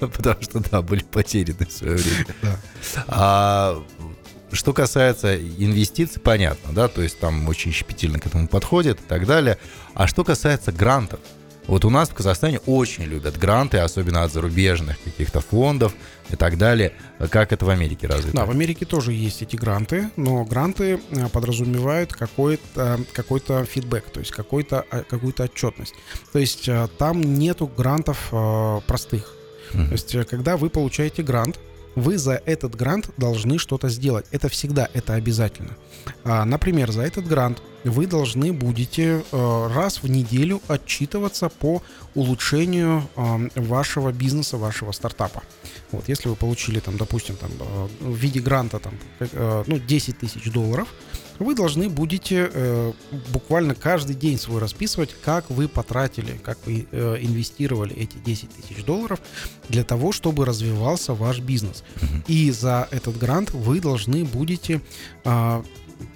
[0.00, 2.26] Потому что, да, были потеряны в свое время.
[2.42, 2.58] Да.
[3.08, 3.82] А
[4.52, 9.26] что касается инвестиций, понятно, да, то есть там очень щепетильно к этому подходят и так
[9.26, 9.58] далее.
[9.94, 11.20] А что касается грантов,
[11.66, 15.94] вот у нас в Казахстане очень любят гранты, особенно от зарубежных каких-то фондов
[16.28, 16.92] и так далее.
[17.30, 18.36] Как это в Америке развито?
[18.36, 24.18] Да, в Америке тоже есть эти гранты, но гранты э, подразумевают какой-то какой-то фидбэк, то
[24.18, 25.94] есть какой-то, э, какую-то отчетность.
[26.32, 29.32] То есть э, там нету грантов э, простых.
[29.72, 29.86] Мгм.
[29.86, 31.60] То есть, когда вы получаете грант,
[31.94, 34.26] вы за этот грант должны что-то сделать.
[34.30, 35.76] Это всегда, это обязательно.
[36.24, 41.82] А, Например, за этот грант вы должны будете э, раз в неделю отчитываться по
[42.14, 43.08] улучшению
[43.54, 45.42] вашего бизнеса, вашего стартапа.
[45.92, 50.18] Вот, если вы получили, там, допустим, там, э, в виде гранта там, э, ну, 10
[50.18, 50.88] тысяч долларов,
[51.40, 52.92] вы должны будете э,
[53.32, 58.84] буквально каждый день свой расписывать, как вы потратили, как вы э, инвестировали эти 10 тысяч
[58.84, 59.20] долларов
[59.68, 61.82] для того, чтобы развивался ваш бизнес.
[62.26, 64.80] И за этот грант вы должны будете
[65.24, 65.64] а,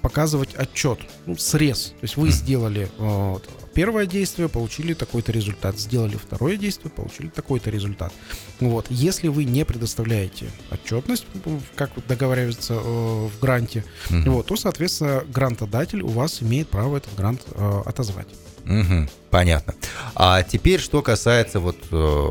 [0.03, 1.95] показывать отчет, ну, срез.
[2.01, 7.29] То есть вы сделали а, вот, первое действие, получили такой-то результат, сделали второе действие, получили
[7.29, 8.13] такой-то результат.
[8.61, 8.87] Вот.
[8.89, 11.27] Если вы не предоставляете отчетность,
[11.75, 14.33] как договаривается э, в гранте, Мгм.
[14.33, 18.29] вот, то, соответственно, грантодатель у вас имеет право этот грант э, отозвать.
[18.65, 19.75] Мгм, понятно.
[20.15, 22.29] А теперь, что касается вот э,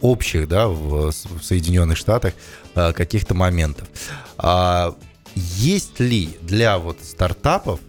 [0.00, 2.34] общих, да, в, в Соединенных Штатах
[2.74, 3.88] э, каких-то моментов.
[4.36, 4.94] А
[5.34, 7.80] есть ли для вот стартапов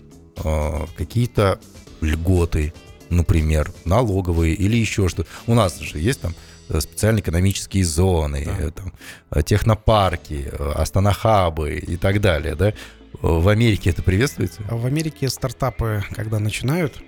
[0.44, 1.60] э, какие-то
[2.02, 2.74] льготы,
[3.10, 5.26] например, налоговые или еще что?
[5.48, 6.34] У нас же есть там
[6.80, 8.58] специальные экономические зоны, Да.
[8.60, 8.94] э, там,
[9.32, 12.70] э, технопарки, э, астонахабы и так далее, да?
[12.70, 12.74] Э,
[13.22, 14.62] В Америке это приветствуется?
[14.70, 17.02] А В Америке стартапы, когда начинают,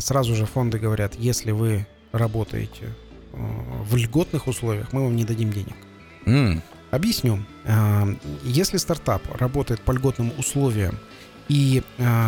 [0.00, 2.94] сразу же фонды говорят, если вы работаете
[3.32, 3.36] э,
[3.84, 5.74] в льготных условиях, мы вам не дадим денег.
[6.26, 7.44] М, Объясню.
[8.44, 10.98] Если стартап работает по льготным условиям
[11.46, 11.82] и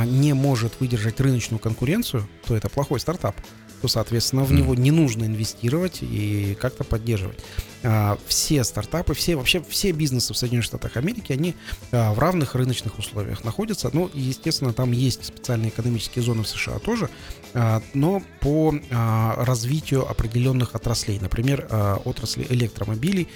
[0.05, 3.35] не может выдержать рыночную конкуренцию, то это плохой стартап.
[3.81, 7.39] То, соответственно, в него не нужно инвестировать и как-то поддерживать.
[7.83, 11.55] А, Все стартапы, все вообще все бизнесы в Соединенных Штатах Америки, они
[11.93, 13.91] а, в равных рыночных условиях находятся.
[13.93, 17.09] Ну, естественно, там есть специальные экономические зоны в США тоже,
[17.55, 21.19] а, но по развитию определенных отраслей.
[21.21, 21.67] Например,
[22.05, 23.29] отрасли электромобилей,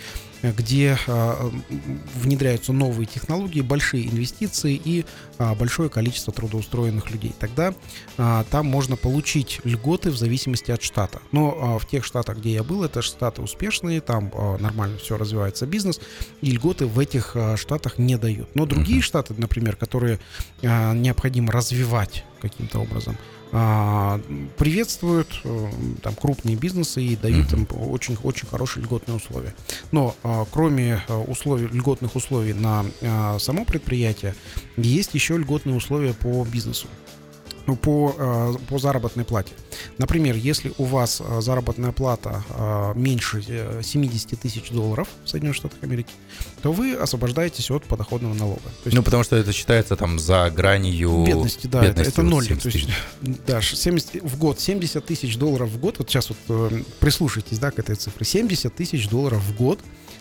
[0.43, 0.99] где
[2.15, 5.05] внедряются новые технологии, большие инвестиции и
[5.39, 7.35] большое количество трудоустроенных людей.
[7.39, 7.75] Тогда
[8.17, 11.21] там можно получить льготы в зависимости от штата.
[11.33, 16.01] Но в тех штатах, где я был, это штаты успешные, там нормально все развивается бизнес,
[16.41, 18.55] и льготы в этих а, штатах не дают.
[18.55, 19.05] Но другие Мгм.
[19.05, 20.19] штаты, например, которые
[20.63, 23.17] а, необходимо развивать каким-то образом,
[23.57, 24.21] а,
[24.57, 25.71] приветствуют э,
[26.03, 29.55] там крупные бизнесы и дают им очень очень хорошие льготные условия.
[29.93, 34.35] Но а, кроме а, условий льготных условий на а, само предприятие
[34.77, 36.89] есть еще льготные условия по бизнесу.
[37.67, 39.53] Ну, По, э, по заработной плате.
[39.97, 45.57] Например, если у вас э, заработная плата э, меньше э, 70 тысяч долларов в Соединенных
[45.57, 46.11] Штатах Америки,
[46.63, 48.61] то вы освобождаетесь от подоходного налога.
[48.61, 52.23] То есть Ну, потому что это считается там за гранью бедности, да, это- бедности, это,
[52.23, 52.45] вот ноль.
[52.45, 52.89] 70 То есть,
[53.47, 57.71] да, ш- 70 в год, 70 тысяч долларов в год, вот сейчас вот прислушайтесь, да,
[57.71, 59.81] к этой цифре, 70 тысяч долларов в год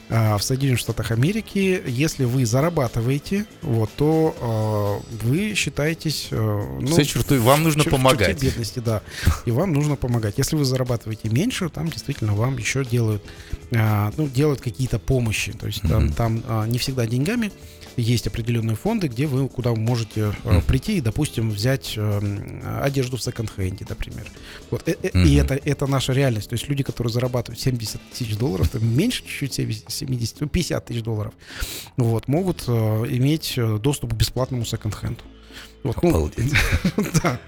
[0.09, 6.27] в Соединенных Штатах Америки, если вы зарабатываете, вот, то э, вы считаетесь...
[6.31, 8.41] э, ну, Все черты, вам нужно в помогать.
[8.41, 9.01] бедности, да.
[9.45, 10.35] И вам нужно помогать.
[10.37, 13.23] Если вы зарабатываете меньше, там действительно вам еще делают,
[13.71, 15.53] а, ну, делают какие-то помощи.
[15.53, 16.13] То есть там, Мгм.
[16.13, 17.51] там а, не всегда деньгами.
[17.95, 23.17] Есть определенные фонды, где вы куда вы можете э, прийти и, допустим, взять эм, одежду
[23.17, 24.25] в секонд-хенде, например.
[24.71, 24.87] Вот.
[24.87, 25.27] э- э- Мгм.
[25.27, 26.49] И это, это наша реальность.
[26.49, 30.85] То есть люди, которые зарабатывают 70 тысяч долларов, там меньше чуть-чуть 70, 70, ну, 50
[30.85, 31.33] тысяч долларов,
[31.97, 32.71] вот, могут э,
[33.09, 35.21] иметь э, доступ к бесплатному секонд-хенду.
[35.83, 36.53] Вот, ну, Обалдеть.
[37.23, 37.39] да.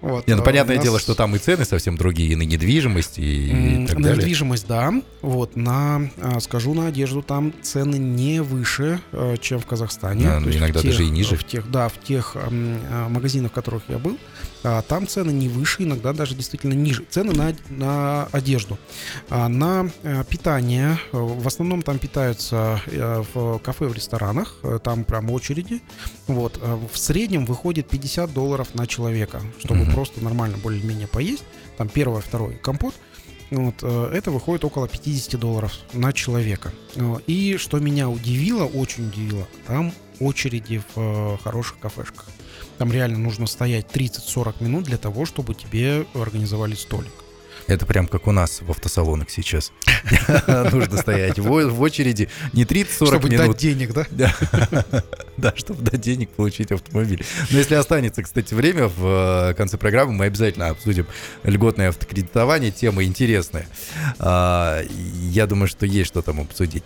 [0.00, 2.42] Вот, Не, ну а, понятное нас, дело, что там и цены совсем другие, и на
[2.42, 4.18] недвижимость, и, м, так на далее.
[4.18, 4.92] недвижимость, да.
[5.22, 10.24] Вот, на, а, скажу, на одежду там цены не выше, э, чем в Казахстане.
[10.24, 11.36] Да, ну, иногда тех, даже и ниже.
[11.36, 14.18] В тех, да, в тех а, магазинах, в которых я был,
[14.62, 17.04] а, там цены не выше, иногда даже действительно ниже.
[17.10, 18.78] Цены на, на одежду.
[19.28, 25.04] А, на э, питание, э, в основном там питаются э, в кафе, в ресторанах, там
[25.04, 25.82] прям очереди.
[26.26, 26.60] Вот,
[26.92, 29.92] в среднем выходит выходит 50 долларов на человека, чтобы Мгм.
[29.92, 31.42] просто нормально более-менее поесть.
[31.76, 32.94] Там первое, второй компот.
[33.50, 36.72] Вот, это выходит около 50 долларов на человека.
[37.26, 42.26] И что меня удивило, очень удивило, там очереди в хороших кафешках.
[42.78, 47.12] Там реально нужно стоять 30-40 минут для того, чтобы тебе организовали столик.
[47.66, 49.72] Это прям как у нас в автосалонах сейчас.
[50.46, 53.46] Нужно стоять в очереди не 30-40 чтобы минут.
[53.48, 54.06] дать денег, да?
[55.36, 57.22] Да, чтобы дать денег получить автомобиль.
[57.50, 61.06] Но если останется, кстати, время в э, конце программы, мы обязательно обсудим
[61.42, 62.70] льготное автокредитование.
[62.70, 63.66] Тема интересная.
[64.18, 64.82] А,
[65.30, 66.84] Я думаю, что есть что там обсудить.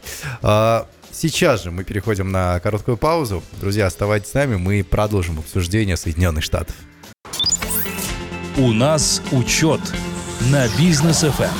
[1.21, 3.43] Сейчас же мы переходим на короткую паузу.
[3.61, 6.75] Друзья, оставайтесь с нами, мы продолжим обсуждение Соединенных Штатов.
[8.57, 9.83] У нас учет
[10.51, 11.33] на бизнес Эм.
[11.33, 11.51] FM.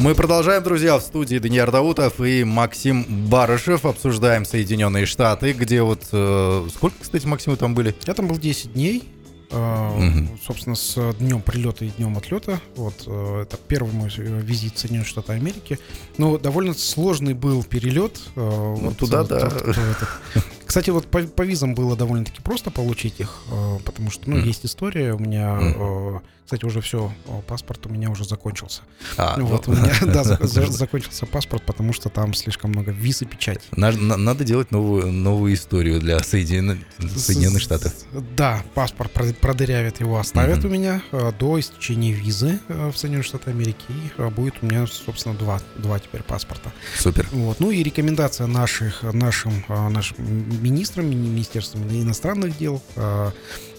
[0.00, 3.86] Мы продолжаем, друзья, в студии Даниил Даутов и Максим Барышев.
[3.86, 6.02] Обсуждаем Соединенные Штаты, где вот...
[6.12, 7.94] э, сколько, кстати, Максим, вы там были?
[8.06, 9.02] Я там был 10 дней.
[9.50, 10.38] Мгм.
[10.44, 12.60] Собственно, с днем прилета и днем отлета.
[12.74, 15.78] Вот э, это первый мой э, визит в Соединенные Штаты Америки.
[16.18, 18.20] Но довольно сложный был перелет.
[18.34, 19.48] э, вот, туда вот, да.
[19.48, 20.08] вот, вот этот.
[20.66, 24.46] Кстати, вот по, по визам было довольно-таки просто получить их, э, потому что, ну, Мгм.
[24.46, 25.14] есть история.
[25.14, 27.12] У меня, э, кстати, уже все,
[27.48, 28.82] паспорт у меня уже закончился.
[29.16, 32.70] А, Ну, вот у ну, меня, да, за- за- закончился паспорт, потому что там слишком
[32.70, 33.62] много виз и печати.
[33.76, 36.78] на- на- Надо делать новую, новую историю для Соедин-
[37.16, 37.92] Соединенных Штатов.
[38.36, 43.24] Да, паспорт про- продырявят, его оставят у меня э, до истечения визы э, в Соединенные
[43.24, 43.84] Штаты Америки.
[43.88, 46.72] И э, будет у меня, собственно, два, два теперь паспорта.
[46.98, 47.28] Супер.
[47.32, 47.60] Вот.
[47.60, 50.16] Ну и рекомендация наших, нашим, э, нашим
[50.60, 52.82] министрам, мини- министерствам иностранных дел.
[52.96, 53.30] э,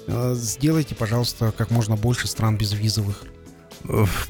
[0.08, 3.24] э, Сделайте, пожалуйста, как можно больше стран безвизовых.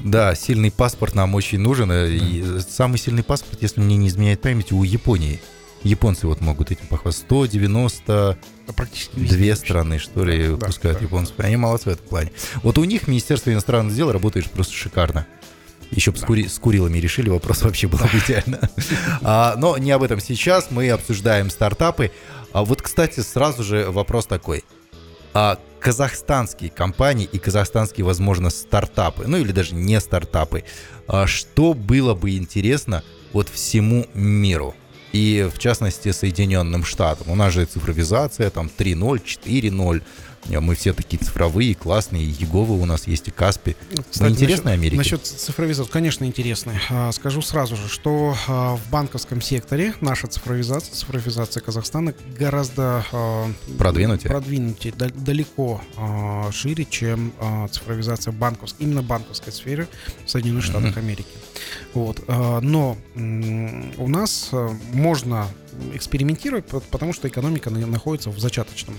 [0.00, 1.90] Да, сильный паспорт нам очень нужен.
[1.90, 5.40] э, и самый сильный паспорт, если мне не изменяет память, у Японии.
[5.84, 7.24] Японцы вот могут этим похвастаться.
[7.26, 9.50] 192 А Практически везде.
[9.50, 9.56] вообще.
[9.56, 11.04] страны, что ли, Да, пускают да.
[11.04, 11.34] японцев.
[11.38, 12.32] Они молодцы в этом плане.
[12.64, 15.26] Вот у них Министерство иностранных дел работает просто шикарно.
[15.92, 18.58] Еще бы с, кури- с Курилами решили, вопрос вообще было бы идеально.
[19.22, 22.10] А, но не об этом сейчас, мы обсуждаем стартапы.
[22.52, 24.64] А вот, кстати, сразу же вопрос такой.
[25.34, 30.64] А казахстанские компании и казахстанские, возможно, стартапы, ну или даже не стартапы,
[31.06, 34.74] а что было бы интересно вот всему миру?
[35.12, 37.30] И в частности Соединенным Штатам.
[37.30, 40.02] У нас же цифровизация, там 3.0, 4.0.
[40.48, 42.22] Мы все такие цифровые, классные.
[42.24, 43.76] И Еговы у нас есть, и Каспи.
[43.90, 44.96] Ну, Ну, интересная насчет- Америка.
[44.96, 46.80] Насчет цифровизации, конечно, интересная.
[47.12, 54.30] Скажу сразу же, что а, в банковском секторе наша цифровизация, цифровизация Казахстана гораздо а, Продвинутее?
[54.30, 57.32] продвинутее, да- далеко а, шире, чем
[57.70, 59.86] цифровизация банковской, именно банковской сферы
[60.24, 60.64] в Соединенных.
[60.64, 61.28] Штатах Америки.
[61.94, 62.26] Вот.
[62.26, 64.50] Но у нас
[64.92, 65.46] можно
[65.94, 68.96] экспериментировать, по- потому что экономика на- находится в зачаточном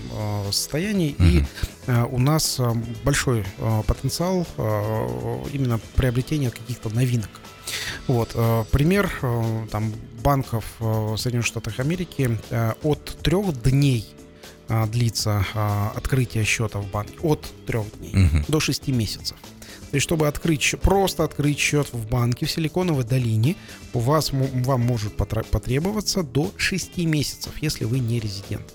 [0.50, 1.39] состоянии, и
[1.86, 2.74] А, у нас а,
[3.04, 4.46] большой а, потенциал
[5.52, 7.30] именно приобретения каких-то новинок.
[8.06, 8.30] Вот,
[8.70, 9.10] пример
[9.70, 9.92] там
[10.24, 12.36] банков в Соединенных Штатах Америки
[12.82, 14.04] от трех дней
[14.88, 15.44] длится
[15.94, 17.14] открытие счета в банке.
[17.22, 18.44] От трех дней Мгм.
[18.48, 19.36] до 6 месяцев.
[19.90, 23.54] То есть, чтобы открыть, просто открыть счет в банке в Силиконовой долине,
[23.92, 28.74] у вас, вам может потребоваться до 6 месяцев, если вы не резидент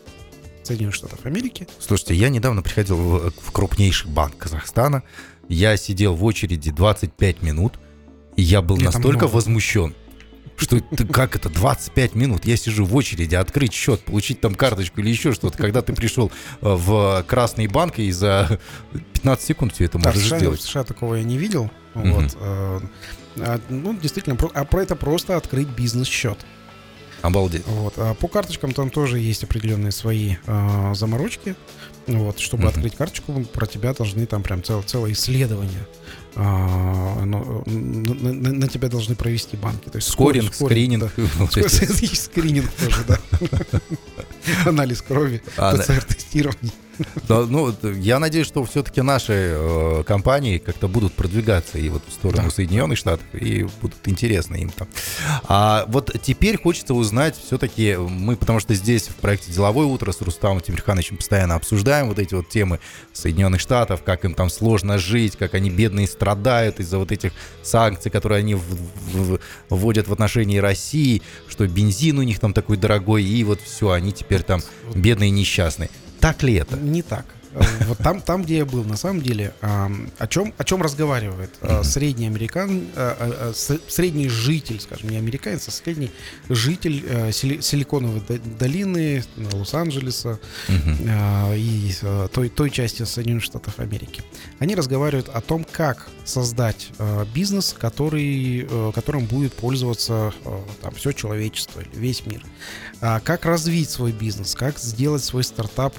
[0.67, 1.67] Соединенных Штатов Америки.
[1.79, 5.03] Слушайте, я недавно приходил в, в крупнейший банк Казахстана.
[5.47, 7.73] Я сидел в очереди 25 минут,
[8.35, 9.93] и я был Нет, настолько возмущен,
[10.57, 15.01] что ты- как это, 25 минут, я сижу в очереди, открыть счет, получить там карточку
[15.01, 18.59] или еще что-то, когда ты пришел э, в красный банк и за
[19.13, 20.61] 15 секунд все это Да, в можешь США, в сделать.
[20.61, 21.69] США такого я не видел.
[21.93, 22.11] Мгм.
[22.13, 22.79] Вот, э,
[23.37, 26.39] а, ну, действительно, а про это просто открыть бизнес-счет.
[27.25, 27.63] Обалдеть.
[27.67, 27.93] Вот.
[27.97, 31.55] А по карточкам там тоже есть определенные свои а, заморочки.
[32.07, 32.69] Вот, чтобы Мгм.
[32.73, 35.87] открыть карточку, про тебя должны там прям цел, целое исследование.
[36.37, 39.89] а, оно, на, на- на тебя должны провести банки.
[39.89, 41.11] То есть Скоринг, скор- скрининг.
[41.17, 41.21] да.
[41.61, 42.01] эти.
[42.03, 43.19] Есть скрининг тоже, да.
[44.65, 45.83] Анализ крови, А, да.
[45.83, 46.71] ПЦР-тестирование.
[47.27, 52.11] Да, ну, я надеюсь, что все-таки наши э, компании как-то будут продвигаться и вот в
[52.13, 52.49] сторону Да.
[52.51, 54.87] Соединенных Штатов, и будут интересны им там.
[55.47, 60.21] А вот теперь хочется узнать все-таки, мы, потому что здесь в проекте «Деловое утро» с
[60.21, 62.79] Рустамом Тимирхановичем постоянно обсуждаем вот эти вот темы
[63.13, 67.31] Соединенных Штатов, как им там сложно жить, как они бедные страдают из-за вот этих
[67.63, 68.61] санкций, которые они в-
[69.13, 73.91] в- вводят в отношении России, что бензин у них там такой дорогой, и вот все,
[73.91, 74.61] они теперь там
[74.93, 75.89] бедные и несчастные.
[76.25, 76.75] Так ли это?
[76.75, 77.23] Не так.
[77.55, 80.81] Э, вот там, там, где я был, на самом деле, а, о чем, о чем
[80.81, 83.53] разговаривает а, средний американ, а,
[83.87, 86.11] средний житель, скажем, не американец, а средний
[86.49, 88.21] житель Силиконовой
[88.59, 90.39] долины, Лос-Анджелеса
[91.55, 91.91] и
[92.33, 94.21] той, той части Соединенных Штатов Америки.
[94.59, 96.89] Они разговаривают о том, как создать
[97.33, 100.33] бизнес, который, которым будет пользоваться
[100.81, 102.43] там, все человечество или весь мир.
[102.99, 105.95] Как развить свой бизнес, как сделать свой стартап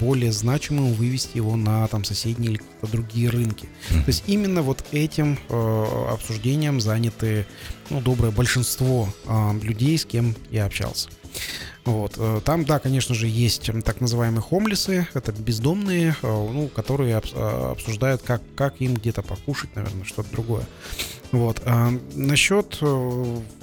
[0.00, 3.68] более значимым, вывести его на там соседние или другие рынки.
[3.88, 7.46] То есть именно вот этим э, обсуждением заняты
[7.90, 11.08] ну, доброе большинство э, людей, с кем я общался.
[11.84, 12.14] Вот.
[12.16, 17.70] Э, там, да, конечно же, есть так называемые хомлисы, это бездомные, э, ну, которые э,
[17.72, 20.64] обсуждают, как, как им где-то покушать, наверное, что-то другое.
[21.32, 21.62] Вот.
[21.64, 22.78] А насчет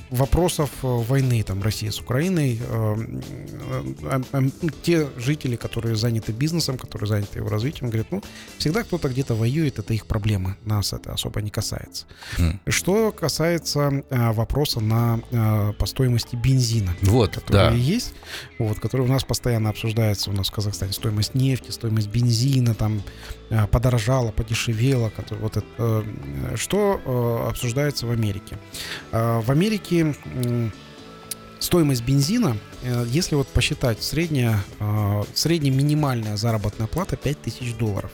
[0.09, 2.95] вопросов войны там России с Украиной, э,
[4.81, 8.23] те жители, которые заняты бизнесом, которые заняты его развитием, говорят, ну,
[8.57, 12.07] всегда кто-то где-то воюет, это их проблемы, нас это особо не касается.
[12.37, 12.59] Mm.
[12.69, 15.19] Что касается вопроса на
[15.77, 17.71] по стоимости бензина, вот, который да.
[17.71, 18.08] есть,
[18.57, 23.01] вот, который у нас постоянно обсуждается, у нас в Казахстане стоимость нефти, стоимость бензина, там
[23.71, 26.05] подорожала, подешевела, вот это,
[26.55, 28.57] что обсуждается в Америке.
[29.11, 30.15] В Америке
[31.59, 38.11] стоимость бензина, э, если вот посчитать, средняя, э, средняя минимальная заработная плата 5000 долларов.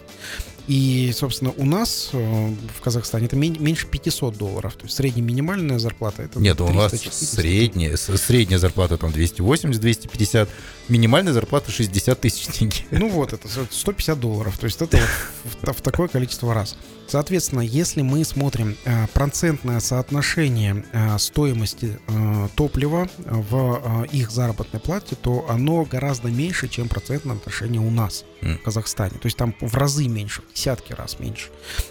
[0.67, 4.73] И, собственно, у нас э, в Казахстане это меньше 500 долларов.
[4.75, 10.49] То есть средняя минимальная зарплата это Нет, у нас средняя, средняя зарплата там 280-250,
[10.89, 12.85] минимальная зарплата 60 тысяч тенге.
[12.91, 14.57] Ну вот, это 150 долларов.
[14.57, 14.97] То есть это
[15.43, 16.75] вот в, в такое количество раз.
[17.07, 25.15] Соответственно, если мы смотрим э, процентное соотношение э, стоимости э, топлива в их заработной плате,
[25.15, 29.13] то оно гораздо меньше, чем процентное отношение у нас в Казахстане.
[29.13, 31.49] То есть там в разы меньше, в десятки раз меньше.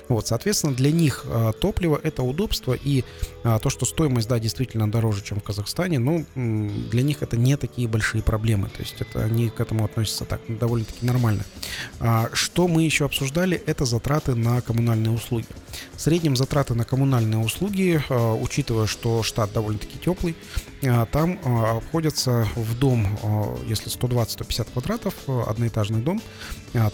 [0.09, 1.25] Вот, соответственно, для них
[1.61, 3.05] топливо это удобство и
[3.43, 7.89] то, что стоимость, да, действительно дороже, чем в Казахстане, ну, для них это не такие
[7.89, 8.69] большие проблемы.
[8.69, 11.45] То есть это они к этому относятся так довольно-таки нормально.
[12.01, 15.47] А, что мы еще обсуждали, это затраты на коммунальные услуги.
[15.95, 20.37] В среднем затраты на коммунальные услуги, э, учитывая, что штат довольно-таки теплый,
[20.83, 23.19] э, там э, обходятся в дом,
[23.67, 26.21] если 120-150 квадратов, одноэтажный дом,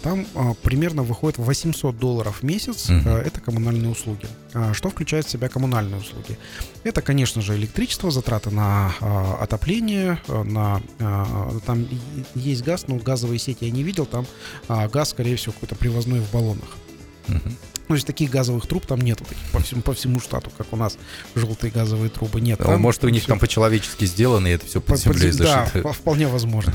[0.03, 0.25] там
[0.61, 2.89] примерно выходит 800 долларов в месяц.
[2.89, 3.21] Mm-hmm.
[3.21, 4.27] Это коммунальные услуги.
[4.73, 6.37] Что включает в себя коммунальные услуги?
[6.83, 8.93] Это, конечно же, электричество, затраты на
[9.39, 10.81] отопление, на
[11.65, 11.80] там
[12.35, 14.25] есть газ, но газовые сети я не видел, там
[14.67, 16.77] газ, скорее всего, какой-то привозной в баллонах.
[17.27, 17.51] Uh-huh.
[17.87, 20.71] Ну, то есть таких газовых труб там нету таких по всему, по всему штату, как
[20.71, 20.97] у нас
[21.35, 22.59] желтые газовые трубы нет.
[22.59, 23.29] Там Может, у них все...
[23.29, 25.81] там по-человечески сделано, и это все под землей зашито.
[25.83, 26.73] Да, вполне возможно.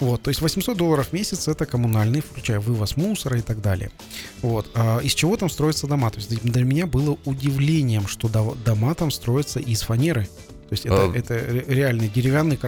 [0.00, 3.92] Вот, то есть 800 долларов в месяц это коммунальный, включая вывоз мусора и так далее.
[4.42, 4.68] Вот.
[4.74, 6.10] А из чего там строятся дома?
[6.10, 10.28] То есть для меня было удивлением, что дома там строятся из фанеры.
[10.68, 11.12] То есть это, а...
[11.14, 11.38] это
[11.68, 12.58] реальный деревянный,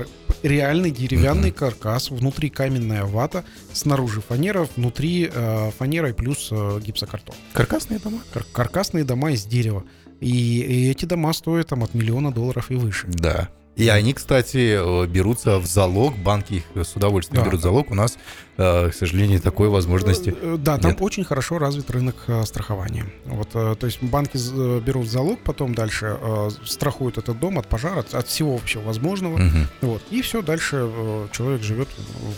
[0.42, 7.34] реальный деревянный каркас, внутри каменная вата, снаружи фанера, внутри э, фанера и плюс э, гипсокартон.
[7.52, 8.20] Каркасные дома?
[8.32, 9.84] Кар- каркасные дома из дерева.
[10.20, 13.06] И, и эти дома стоят там от миллиона долларов и выше.
[13.08, 13.48] Да.
[13.74, 17.48] И они, кстати, э, берутся в залог, банки их с удовольствием да.
[17.48, 17.90] берут в залог.
[17.90, 18.18] У нас,
[18.58, 21.00] к сожалению, такой возможности э, Да, там нет.
[21.00, 23.06] очень хорошо развит рынок страхования.
[23.24, 24.36] Вот, то есть банки
[24.80, 26.18] берут залог, потом дальше
[26.64, 29.34] страхуют этот дом от пожара, от всего вообще возможного.
[29.34, 29.58] Угу.
[29.82, 30.90] Вот, и все, дальше
[31.30, 31.88] человек живет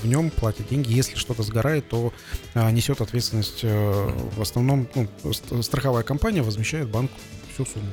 [0.03, 0.93] в нем, платит деньги.
[0.93, 2.13] Если что-то сгорает, то
[2.55, 5.09] несет ответственность в основном, ну,
[5.63, 7.15] страховая компания возмещает банку
[7.55, 7.87] всю сумму.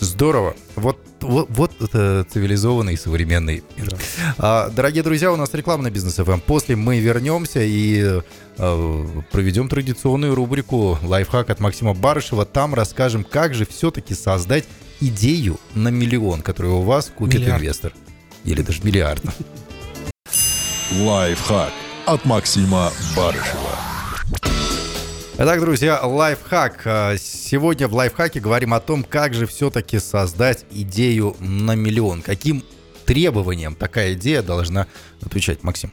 [0.00, 0.54] Здорово.
[0.76, 3.90] Вот, вот, вот это цивилизованный современный мир.
[3.90, 3.96] Да.
[4.38, 6.40] А, дорогие друзья, у нас рекламный бизнес ФМ.
[6.40, 8.20] После мы вернемся и
[8.58, 12.44] а, проведем традиционную рубрику «Лайфхак» от Максима Барышева.
[12.44, 14.64] Там расскажем, как же все-таки создать
[15.00, 17.62] идею на миллион, которую у вас купит миллиард.
[17.62, 17.92] инвестор.
[18.44, 19.22] Или даже миллиард.
[21.00, 21.72] Лайфхак
[22.06, 23.77] от Максима Барышева.
[25.40, 26.82] Итак, друзья, лайфхак.
[26.84, 32.22] А, сегодня в лайфхаке говорим о том, как же все-таки создать идею на миллион.
[32.22, 32.64] Каким
[33.04, 34.88] требованиям такая идея должна
[35.22, 35.92] отвечать, Максим?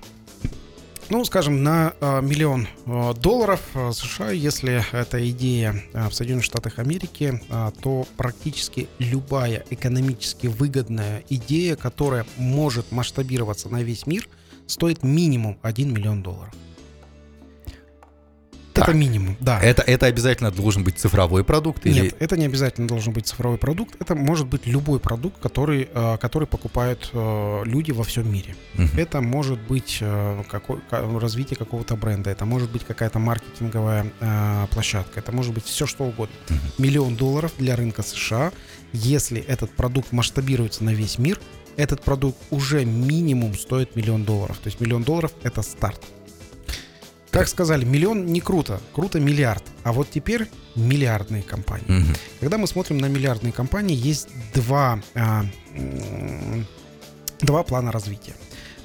[1.09, 6.43] Ну, скажем, на э, миллион э, долларов э, США, если эта идея э, в Соединенных
[6.43, 14.27] Штатах Америки, э, то практически любая экономически выгодная идея, которая может масштабироваться на весь мир,
[14.65, 16.55] стоит минимум 1 миллион долларов.
[18.81, 19.59] Это минимум, да.
[19.61, 21.85] Это, это обязательно должен быть цифровой продукт?
[21.85, 22.01] Или...
[22.01, 23.95] Нет, это не обязательно должен быть цифровой продукт.
[23.99, 28.55] Это может быть любой продукт, который, э, который покупают э, люди во всем мире.
[28.75, 28.99] Uh-huh.
[28.99, 34.05] Это может быть э, какой, развитие какого-то бренда, это может быть какая-то маркетинговая
[34.71, 36.35] площадка, это может быть все что угодно.
[36.47, 36.55] Uh-huh.
[36.77, 38.51] Миллион долларов для рынка США,
[38.93, 41.39] если этот продукт масштабируется на весь мир,
[41.77, 44.57] этот продукт уже минимум стоит миллион долларов.
[44.57, 46.01] То есть миллион долларов это старт.
[47.35, 49.63] Как сказали, миллион не круто, круто миллиард.
[49.83, 52.01] А вот теперь миллиардные компании.
[52.03, 52.13] Угу.
[52.39, 55.43] Когда мы смотрим на миллиардные компании, есть два, а,
[57.41, 58.35] два плана развития.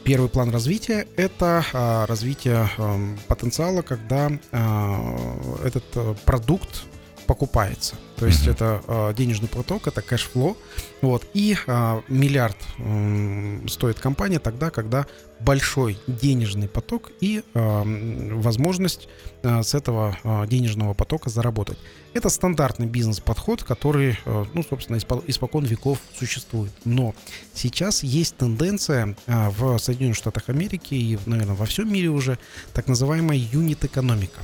[0.03, 2.99] Первый план развития– это а, развитие а,
[3.29, 6.87] потенциала, когда а, этот а, продукт
[7.31, 7.95] покупается.
[8.17, 8.51] То есть mm-hmm.
[8.51, 10.57] это э, денежный поток, это кэшфло.
[11.01, 11.25] Вот.
[11.33, 15.07] И э, миллиард э, стоит компания тогда, когда
[15.41, 19.09] большой денежный поток и э, возможность
[19.43, 21.79] э, с этого э, денежного потока заработать.
[22.13, 26.73] Это стандартный бизнес-подход, который, э, ну, собственно, испо- испокон веков существует.
[26.85, 27.15] Но
[27.55, 32.39] сейчас есть тенденция э, в Соединенных Штатах Америки и, наверное, во всем мире уже
[32.75, 34.41] так называемая юнит-экономика.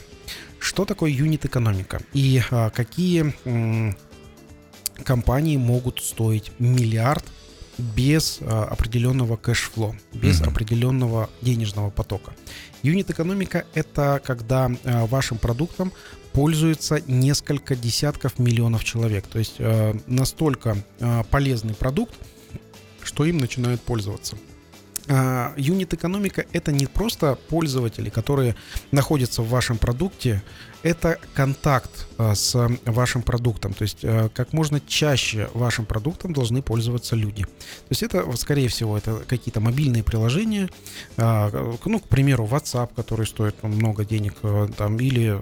[0.58, 3.96] Что такое юнит-экономика и а, какие м,
[5.04, 7.24] компании могут стоить миллиард
[7.78, 10.48] без а, определенного кэшфло, без mm-hmm.
[10.48, 12.32] определенного денежного потока.
[12.82, 15.92] Юнит-экономика— это когда а, вашим продуктом
[16.32, 19.26] пользуется несколько десятков миллионов человек.
[19.26, 22.14] То есть а, настолько а, полезный продукт,
[23.02, 24.36] что им начинают пользоваться.
[25.08, 28.56] А, юнит-экономика— это не просто пользователи, которые
[28.90, 30.42] находятся в вашем продукте,
[30.82, 32.54] это контакт а, с
[32.84, 33.72] вашим продуктом.
[33.72, 37.44] То есть а, как можно чаще вашим продуктом должны пользоваться люди.
[37.44, 40.68] То есть это, скорее всего, это какие-то мобильные приложения,
[41.16, 44.34] ну, к примеру, WhatsApp, который стоит много денег,
[44.76, 45.38] там, или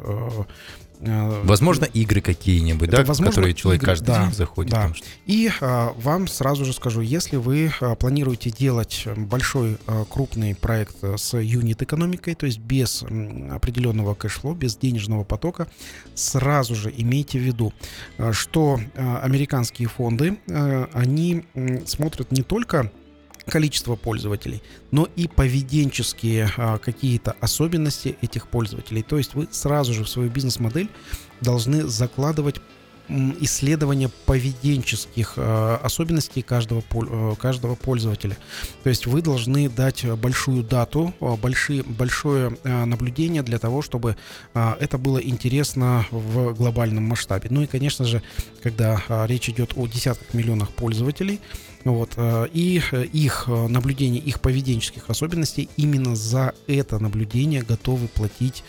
[1.00, 4.72] возможно, игры какие-нибудь, да, возможно, которые человек игры, каждый да, день заходит.
[4.72, 4.92] Да.
[5.26, 10.96] И а, вам сразу же скажу, если вы а, планируете делать большой а, крупный проект
[11.02, 15.68] с юнит-экономикой, то есть без м, определенного cash flow, без денежного потока,
[16.14, 17.72] сразу же имейте в виду,
[18.18, 22.90] а, что а, американские фонды, а, они м, смотрят не только
[23.46, 29.02] количество пользователей, но и поведенческие а, какие-то особенности этих пользователей.
[29.02, 30.88] То есть вы сразу же в свою бизнес-модель
[31.40, 32.60] должны закладывать
[33.08, 38.36] исследования поведенческих э, особенностей каждого, э, каждого пользователя.
[38.82, 44.16] То есть вы должны дать большую дату, э, большие, большое наблюдение для того, чтобы
[44.54, 47.48] это было интересно в глобальном масштабе.
[47.50, 48.22] Ну и, конечно же,
[48.62, 51.40] когда речь идет о десятках миллионах пользователей,
[51.84, 52.16] вот,
[52.52, 52.82] и
[53.12, 58.64] их наблюдение, их поведенческих особенностей, именно за это наблюдение готовы платить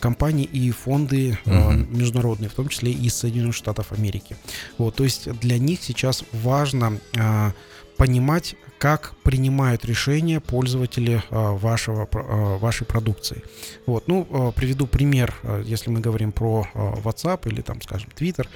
[0.00, 1.72] компании и фонды угу.
[1.90, 4.36] международные, в том числе и Соединенных Штатов Америки.
[4.78, 6.98] Вот, то есть для них сейчас важно
[7.96, 13.42] понимать, как принимают решения пользователи а, вашего, а, вашей продукции.
[13.86, 18.46] Вот, ну, а, приведу пример, если мы говорим про WhatsApp или там, скажем, Twitter.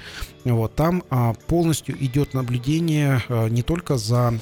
[0.45, 1.03] Вот, там
[1.47, 4.33] полностью идет наблюдение не только за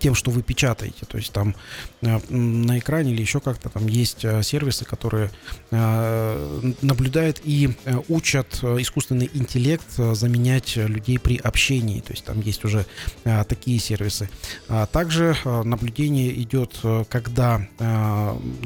[0.00, 1.06] тем, что вы печатаете.
[1.06, 1.54] То есть там
[2.00, 5.30] э, на экране или еще как-то там есть э, сервисы, которые
[5.70, 7.70] э, наблюдают и
[8.08, 12.00] учат искусственный интеллект заменять людей при общении.
[12.00, 12.86] То есть там есть уже
[13.24, 14.28] такие сервисы.
[14.68, 16.78] А также наблюдение идет,
[17.08, 17.66] когда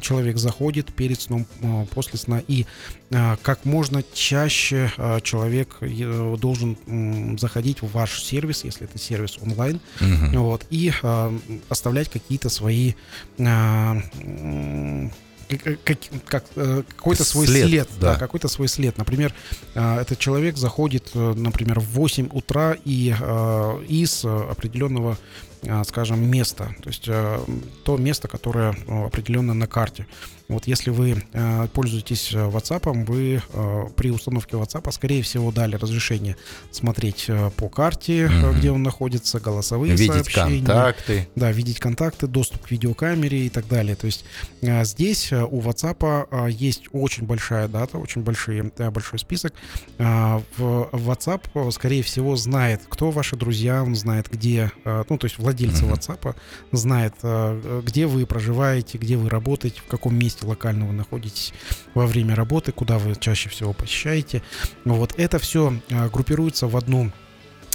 [0.00, 1.46] человек заходит перед сном,
[1.90, 2.66] после сна, и
[3.10, 4.90] как можно чаще
[5.22, 5.78] человек
[6.40, 10.40] должен заходить в ваш сервис, если это сервис онлайн, угу.
[10.40, 10.92] вот, и
[11.68, 12.94] оставлять какие-то свои
[15.84, 18.14] как, как, э, какой-то свой след, след да.
[18.14, 18.98] да, какой-то свой след.
[18.98, 19.32] Например,
[19.74, 23.14] этот человек заходит, э, например, в 8 утра и
[23.88, 25.16] из определенного
[25.84, 30.06] скажем, места, то есть то место, которое определенно на карте.
[30.48, 35.74] Вот если вы э, пользуетесь э, WhatsApp, вы э, при установке WhatsApp, скорее всего, дали
[35.74, 36.36] разрешение
[36.70, 38.58] смотреть э, по карте, mm-hmm.
[38.58, 40.58] где он находится, голосовые видеть сообщения.
[40.58, 41.28] контакты.
[41.34, 43.96] Да, видеть контакты, доступ к видеокамере и так далее.
[43.96, 44.24] То есть
[44.62, 49.52] э, здесь э, у WhatsApp э, есть очень большая дата, очень большие, э, большой список.
[49.98, 55.24] Э, в WhatsApp, скорее всего, знает, кто ваши друзья, он знает, где, э, ну, то
[55.26, 55.92] есть владельцы mm-hmm.
[55.92, 56.36] WhatsApp
[56.70, 61.52] знает, э, где вы проживаете, где вы работаете, в каком месте месте локально вы находитесь
[61.94, 64.42] во время работы, куда вы чаще всего посещаете.
[64.84, 67.10] Вот это все а, группируется в одну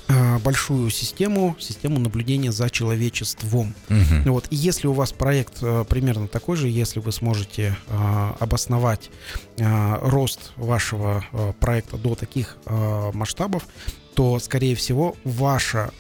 [0.07, 3.73] э, большую систему, систему наблюдения за человечеством.
[3.89, 4.23] Мгм.
[4.31, 4.47] Вот.
[4.49, 9.09] И если у вас проект э, примерно такой же, если вы сможете э, обосновать
[9.57, 11.23] э, рост вашего
[11.59, 12.57] проекта до таких
[13.13, 13.63] масштабов,
[14.13, 15.91] то, скорее всего, ваша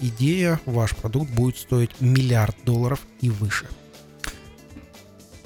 [0.00, 3.66] идея, ваш продукт будет стоить миллиард долларов и выше.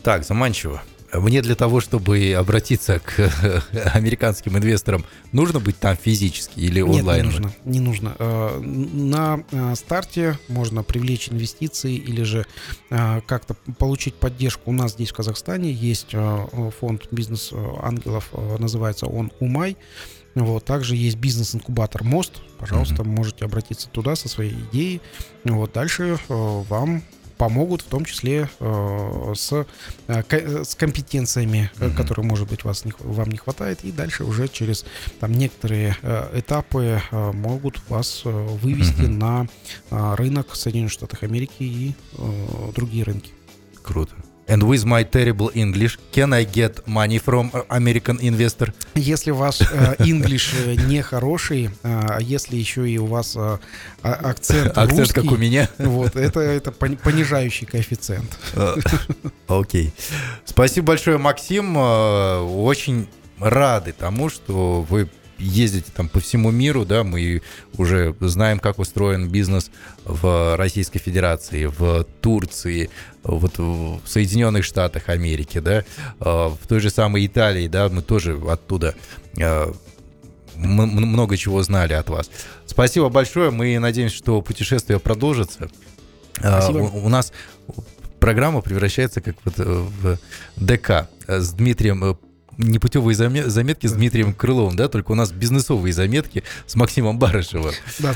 [0.02, 0.82] Так, заманчиво.
[1.12, 3.30] Мне для того, чтобы обратиться к
[3.94, 7.20] американским инвесторам, нужно быть там физически или Нет, онлайн?
[7.22, 7.52] не нужно.
[7.66, 8.16] Не нужно.
[8.18, 12.46] Э, На э, старте можно привлечь инвестиции или же
[12.88, 14.70] э, как-то получить поддержку.
[14.70, 16.14] У нас здесь в Казахстане есть
[16.80, 19.76] фонд бизнес-ангелов, э, называется он «Умай».
[20.34, 22.40] Вот, также есть бизнес-инкубатор «Мост».
[22.58, 25.02] Пожалуйста, можете обратиться туда со своей идеей.
[25.44, 27.02] Вот, дальше э, вам
[27.36, 29.52] помогут, в том числе э, с,
[30.08, 31.96] э, ко- с компетенциями, э, Мгм.
[31.96, 34.84] которые, может быть, вас не, вам не хватает, и дальше уже через
[35.20, 39.18] там некоторые э, этапы э, могут вас э, вывести Мгм.
[39.18, 39.46] на
[39.90, 43.32] э, рынок Соединенных Штатов Америки и э, другие рынки.
[43.82, 44.14] Круто.
[44.48, 48.72] And with my terrible English, can I get money from American investor?
[48.96, 53.58] Если ваш э, English э, не хороший, а если еще и у вас э,
[54.02, 55.68] а- акцент, Акцент, русский, как у меня.
[55.78, 58.36] вот это это пон- понижающий коэффициент.
[58.54, 58.74] Э,
[59.46, 59.92] Окей.
[60.44, 61.78] Спасибо большое, Максим.
[61.78, 65.08] Э, Очень рады тому, что вы
[65.42, 67.42] ездите там по всему миру, да, мы
[67.76, 69.70] уже знаем, как устроен бизнес
[70.04, 72.90] в Российской Федерации, в Турции,
[73.22, 75.84] вот в Соединенных Штатах Америки, да, э,
[76.20, 78.94] в той же самой Италии, да, мы тоже оттуда
[79.36, 79.76] м-
[80.56, 82.30] много чего знали от вас.
[82.66, 85.68] Спасибо большое, мы надеемся, что путешествие продолжится.
[86.38, 86.78] Спасибо.
[86.78, 87.32] У, у нас
[88.20, 90.18] программа превращается как вот э, в
[90.56, 92.14] ДК с Дмитрием э,
[92.58, 97.72] непутевые заме- заметки с Дмитрием Крыловым, да, только у нас бизнесовые заметки с Максимом Барышевым.
[97.98, 98.14] Да,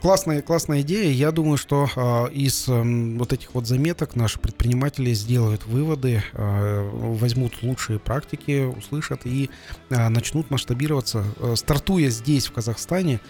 [0.00, 1.10] классная, классная идея.
[1.12, 7.62] Я думаю, что а, из вот этих вот заметок наши предприниматели сделают выводы, а, возьмут
[7.62, 9.50] лучшие практики, услышат и
[9.90, 11.24] а, начнут масштабироваться.
[11.38, 13.20] Э, Стартуя здесь, в Казахстане,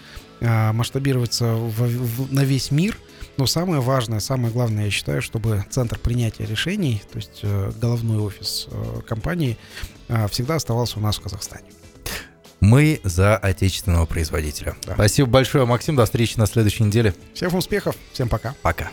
[0.41, 2.97] масштабироваться в- в- на весь мир.
[3.37, 8.19] Но самое важное, самое главное, я считаю, чтобы центр принятия решений, то есть э, головной
[8.19, 9.57] офис э, компании,
[10.29, 11.65] всегда оставался у нас в Казахстане.
[12.59, 14.75] Мы за отечественного производителя.
[14.85, 14.95] Да.
[14.95, 15.95] Спасибо большое, Максим.
[15.95, 17.13] До встречи на следующей неделе.
[17.33, 18.53] Всем успехов, всем пока.
[18.61, 18.89] Пока.